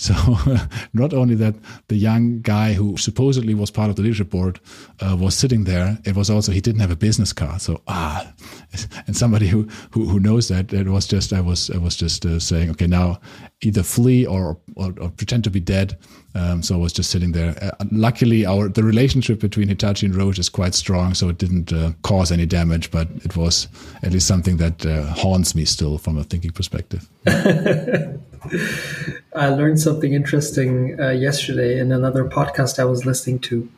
So 0.02 0.16
not 0.94 1.14
only 1.14 1.36
that 1.36 1.54
the 1.88 1.96
young 1.96 2.42
guy 2.42 2.74
who 2.74 2.98
supposedly 2.98 3.54
was 3.54 3.70
part 3.70 3.92
of 3.92 3.98
the 3.98 4.02
leadership 4.02 4.32
board 4.32 4.60
uh, 5.00 5.16
was 5.16 5.38
sitting 5.38 5.66
there, 5.66 6.00
it 6.06 6.16
was 6.16 6.28
also 6.28 6.52
he 6.52 6.60
didn't 6.60 6.82
have 6.82 6.90
a 6.90 6.96
business 6.96 7.32
card. 7.32 7.62
So 7.62 7.82
ah, 7.88 8.34
and 9.08 9.16
somebody 9.16 9.46
who 9.46 9.68
who, 9.92 10.06
who 10.08 10.20
knows 10.20 10.48
that 10.48 10.74
it 10.74 10.88
was 10.88 11.06
just 11.06 11.32
I 11.32 11.42
was 11.42 11.70
I 11.70 11.78
was 11.78 11.96
just 11.96 12.26
uh, 12.26 12.40
saying 12.40 12.72
okay 12.72 12.88
now 12.88 13.20
either 13.62 13.84
flee 13.84 14.26
or 14.26 14.58
or, 14.76 14.92
or 15.00 15.10
pretend 15.10 15.44
to 15.44 15.52
be 15.52 15.60
dead. 15.60 16.00
Um, 16.34 16.64
so 16.64 16.74
I 16.74 16.78
was 16.80 16.94
just 16.94 17.12
sitting 17.12 17.34
there. 17.34 17.54
Uh, 17.62 17.86
luckily, 17.92 18.44
our 18.44 18.70
the 18.70 18.84
relationship 18.84 19.40
between 19.40 19.68
Hitachi 19.68 20.08
and 20.08 20.16
Roche 20.16 20.40
is 20.40 20.50
quite 20.50 20.74
strong, 20.74 21.14
so 21.14 21.30
it 21.30 21.38
didn't 21.38 21.72
uh, 21.72 21.92
cause 22.02 22.32
any 22.32 22.48
damage. 22.48 22.90
But 22.90 23.08
it 23.24 23.38
was 23.38 23.68
at 24.02 24.14
least 24.14 24.28
something 24.28 24.58
that 24.58 24.84
uh, 24.84 25.14
haunts 25.14 25.54
me 25.54 25.66
still 25.66 26.00
from 26.00 26.18
a 26.18 26.24
thinking 26.24 26.52
perspective. 26.52 27.08
I 29.34 29.48
learned 29.48 29.80
something 29.80 30.13
interesting 30.13 31.00
uh, 31.00 31.12
yesterday 31.12 31.80
in 31.80 31.94
another 31.94 32.26
podcast 32.26 32.80
I 32.80 32.84
was 32.84 33.06
listening 33.06 33.39
to. 33.39 33.70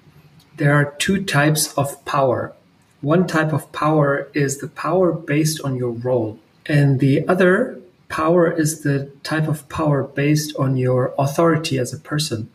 There 0.57 0.73
are 0.73 0.95
two 0.97 1.23
types 1.23 1.71
of 1.75 2.03
power. 2.05 2.53
One 3.01 3.27
type 3.27 3.53
of 3.53 3.71
power 3.71 4.29
is 4.33 4.57
the 4.57 4.67
power 4.67 5.11
based 5.11 5.61
on 5.61 5.75
your 5.75 5.91
role, 5.91 6.39
and 6.65 6.99
the 6.99 7.27
other 7.27 7.79
power 8.09 8.51
is 8.51 8.81
the 8.81 9.11
type 9.21 9.47
of 9.47 9.69
power 9.69 10.03
based 10.03 10.55
on 10.57 10.75
your 10.75 11.13
authority 11.19 11.77
as 11.77 11.93
a 11.93 11.99
person. 11.99 12.49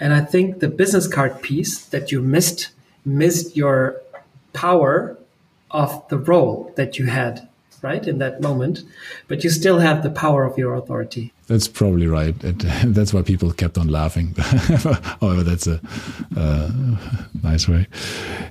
And 0.00 0.14
I 0.14 0.22
think 0.22 0.60
the 0.60 0.68
business 0.68 1.06
card 1.06 1.42
piece 1.42 1.84
that 1.84 2.10
you 2.10 2.22
missed 2.22 2.70
missed 3.04 3.56
your 3.56 4.00
power 4.54 5.18
of 5.70 6.08
the 6.08 6.18
role 6.18 6.72
that 6.76 6.98
you 6.98 7.06
had 7.06 7.46
right 7.82 8.06
in 8.06 8.18
that 8.18 8.40
moment 8.40 8.82
but 9.28 9.44
you 9.44 9.50
still 9.50 9.78
have 9.78 10.02
the 10.02 10.10
power 10.10 10.44
of 10.44 10.56
your 10.56 10.74
authority 10.74 11.32
that's 11.46 11.68
probably 11.68 12.06
right 12.06 12.34
it, 12.42 12.58
that's 12.86 13.12
why 13.12 13.22
people 13.22 13.52
kept 13.52 13.76
on 13.76 13.88
laughing 13.88 14.34
however 15.20 15.42
that's 15.42 15.66
a 15.66 15.80
uh, 16.36 16.70
nice 17.42 17.68
way 17.68 17.86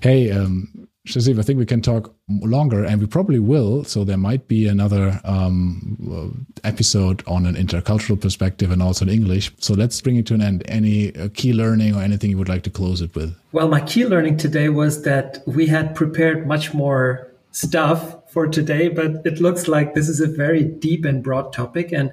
hey 0.01 0.31
um, 0.31 0.81
Shahzeeb, 1.07 1.39
I 1.39 1.41
think 1.41 1.57
we 1.57 1.65
can 1.65 1.81
talk 1.81 2.13
longer, 2.29 2.83
and 2.83 3.01
we 3.01 3.07
probably 3.07 3.39
will. 3.39 3.83
So 3.83 4.03
there 4.03 4.17
might 4.17 4.47
be 4.47 4.67
another 4.67 5.19
um, 5.23 6.45
episode 6.63 7.23
on 7.25 7.47
an 7.47 7.55
intercultural 7.55 8.21
perspective 8.21 8.69
and 8.69 8.83
also 8.83 9.05
in 9.05 9.09
English. 9.09 9.51
So 9.57 9.73
let's 9.73 9.99
bring 9.99 10.17
it 10.17 10.27
to 10.27 10.35
an 10.35 10.41
end. 10.41 10.63
Any 10.67 11.15
uh, 11.15 11.29
key 11.33 11.53
learning 11.53 11.95
or 11.95 12.03
anything 12.03 12.29
you 12.29 12.37
would 12.37 12.49
like 12.49 12.61
to 12.63 12.69
close 12.69 13.01
it 13.01 13.15
with? 13.15 13.35
Well, 13.51 13.67
my 13.67 13.81
key 13.81 14.05
learning 14.05 14.37
today 14.37 14.69
was 14.69 15.01
that 15.01 15.41
we 15.47 15.65
had 15.65 15.95
prepared 15.95 16.45
much 16.45 16.71
more 16.71 17.27
stuff 17.51 18.15
for 18.31 18.47
today, 18.47 18.87
but 18.87 19.25
it 19.25 19.41
looks 19.41 19.67
like 19.67 19.93
this 19.93 20.07
is 20.07 20.21
a 20.21 20.27
very 20.27 20.63
deep 20.63 21.03
and 21.03 21.21
broad 21.21 21.51
topic. 21.51 21.91
And 21.91 22.11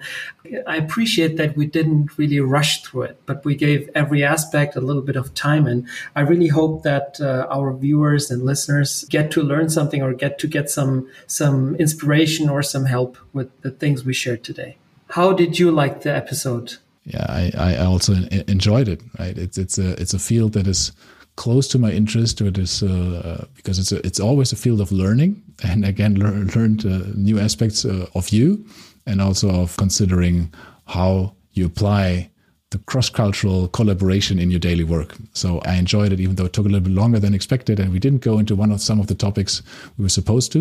I 0.67 0.77
appreciate 0.77 1.37
that 1.37 1.57
we 1.57 1.67
didn't 1.67 2.19
really 2.19 2.41
rush 2.41 2.83
through 2.83 3.03
it, 3.03 3.21
but 3.25 3.45
we 3.45 3.55
gave 3.55 3.89
every 3.95 4.25
aspect 4.25 4.75
a 4.75 4.81
little 4.81 5.03
bit 5.03 5.17
of 5.17 5.33
time. 5.35 5.67
And 5.67 5.87
I 6.17 6.23
really 6.23 6.49
hope 6.49 6.83
that 6.83 7.21
uh, 7.21 7.47
our 7.51 7.73
viewers 7.73 8.31
and 8.31 8.43
listeners 8.45 9.05
get 9.09 9.31
to 9.33 9.43
learn 9.43 9.71
something 9.71 10.03
or 10.03 10.13
get 10.13 10.39
to 10.41 10.49
get 10.49 10.69
some, 10.69 11.09
some 11.29 11.77
inspiration 11.77 12.49
or 12.49 12.63
some 12.63 12.87
help 12.87 13.17
with 13.33 13.49
the 13.63 13.71
things 13.71 14.05
we 14.05 14.13
shared 14.13 14.43
today. 14.43 14.77
How 15.11 15.33
did 15.33 15.59
you 15.59 15.71
like 15.71 16.03
the 16.03 16.15
episode? 16.15 16.77
Yeah, 17.05 17.25
I, 17.27 17.53
I 17.57 17.77
also 17.87 18.15
enjoyed 18.49 18.89
it. 18.89 19.01
Right, 19.19 19.39
it's 19.39 19.57
it's 19.57 19.79
a 19.79 19.99
it's 19.99 20.13
a 20.13 20.19
field 20.19 20.53
that 20.53 20.67
is 20.67 20.93
close 21.39 21.69
to 21.69 21.79
my 21.79 21.93
interest. 21.93 22.41
Is 22.41 22.83
uh, 22.83 23.47
because 23.55 23.79
it's 23.83 23.93
a, 23.93 24.07
it's 24.07 24.21
always 24.21 24.53
a 24.53 24.57
field 24.57 24.81
of 24.81 24.91
learning, 24.91 25.43
and 25.63 25.85
again 25.85 26.15
lear- 26.15 26.47
learned 26.57 26.85
uh, 26.85 27.13
new 27.15 27.39
aspects 27.41 27.85
uh, 27.85 28.07
of 28.15 28.29
you, 28.31 28.65
and 29.07 29.21
also 29.21 29.49
of 29.49 29.77
considering 29.77 30.53
how 30.85 31.33
you 31.53 31.67
apply 31.67 32.31
the 32.71 32.79
cross-cultural 32.85 33.69
collaboration 33.69 34.39
in 34.39 34.51
your 34.51 34.61
daily 34.61 34.85
work. 34.85 35.17
So 35.33 35.61
I 35.71 35.79
enjoyed 35.79 36.13
it, 36.13 36.21
even 36.21 36.37
though 36.37 36.47
it 36.47 36.53
took 36.53 36.67
a 36.67 36.69
little 36.69 36.89
bit 36.89 37.01
longer 37.03 37.21
than 37.21 37.35
expected, 37.35 37.81
and 37.81 37.93
we 37.93 37.99
didn't 37.99 38.25
go 38.25 38.39
into 38.39 38.61
one 38.61 38.75
of 38.75 38.81
some 38.81 39.01
of 39.01 39.07
the 39.07 39.15
topics 39.15 39.63
we 39.97 40.03
were 40.03 40.11
supposed 40.11 40.53
to, 40.53 40.61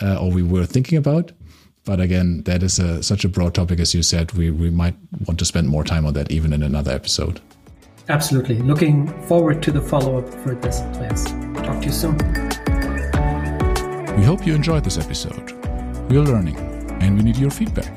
uh, 0.00 0.16
or 0.20 0.30
we 0.30 0.42
were 0.42 0.66
thinking 0.66 0.98
about. 0.98 1.32
But 1.84 2.00
again, 2.00 2.42
that 2.44 2.62
is 2.62 2.78
a, 2.78 3.02
such 3.02 3.24
a 3.24 3.28
broad 3.28 3.54
topic, 3.54 3.80
as 3.80 3.94
you 3.94 4.02
said. 4.02 4.32
We 4.32 4.50
we 4.50 4.70
might 4.70 4.96
want 5.26 5.38
to 5.38 5.44
spend 5.44 5.68
more 5.68 5.84
time 5.84 6.06
on 6.06 6.14
that, 6.14 6.30
even 6.30 6.52
in 6.52 6.62
another 6.62 6.92
episode. 6.94 7.40
Absolutely. 8.08 8.58
Looking 8.58 9.06
forward 9.22 9.62
to 9.62 9.70
the 9.72 9.80
follow 9.80 10.18
up 10.18 10.28
for 10.28 10.54
this, 10.54 10.80
plans. 10.92 11.24
Talk 11.64 11.80
to 11.80 11.86
you 11.86 11.92
soon. 11.92 12.18
We 14.16 14.24
hope 14.24 14.46
you 14.46 14.54
enjoyed 14.54 14.84
this 14.84 14.98
episode. 14.98 15.52
We 16.10 16.18
are 16.18 16.22
learning 16.22 16.56
and 17.00 17.16
we 17.16 17.22
need 17.22 17.36
your 17.36 17.50
feedback. 17.50 17.96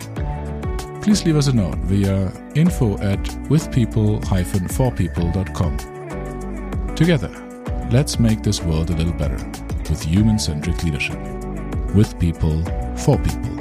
Please 1.01 1.25
leave 1.25 1.35
us 1.37 1.47
a 1.47 1.53
note 1.53 1.77
via 1.79 2.31
info 2.55 2.97
at 2.99 3.19
withpeople-forpeople.com. 3.49 5.77
Together, 6.95 7.29
let's 7.91 8.19
make 8.19 8.43
this 8.43 8.61
world 8.61 8.89
a 8.89 8.95
little 8.95 9.13
better 9.13 9.37
with 9.89 10.03
human 10.03 10.39
centric 10.39 10.83
leadership. 10.83 11.19
With 11.93 12.17
people, 12.19 12.63
for 12.95 13.17
people. 13.19 13.56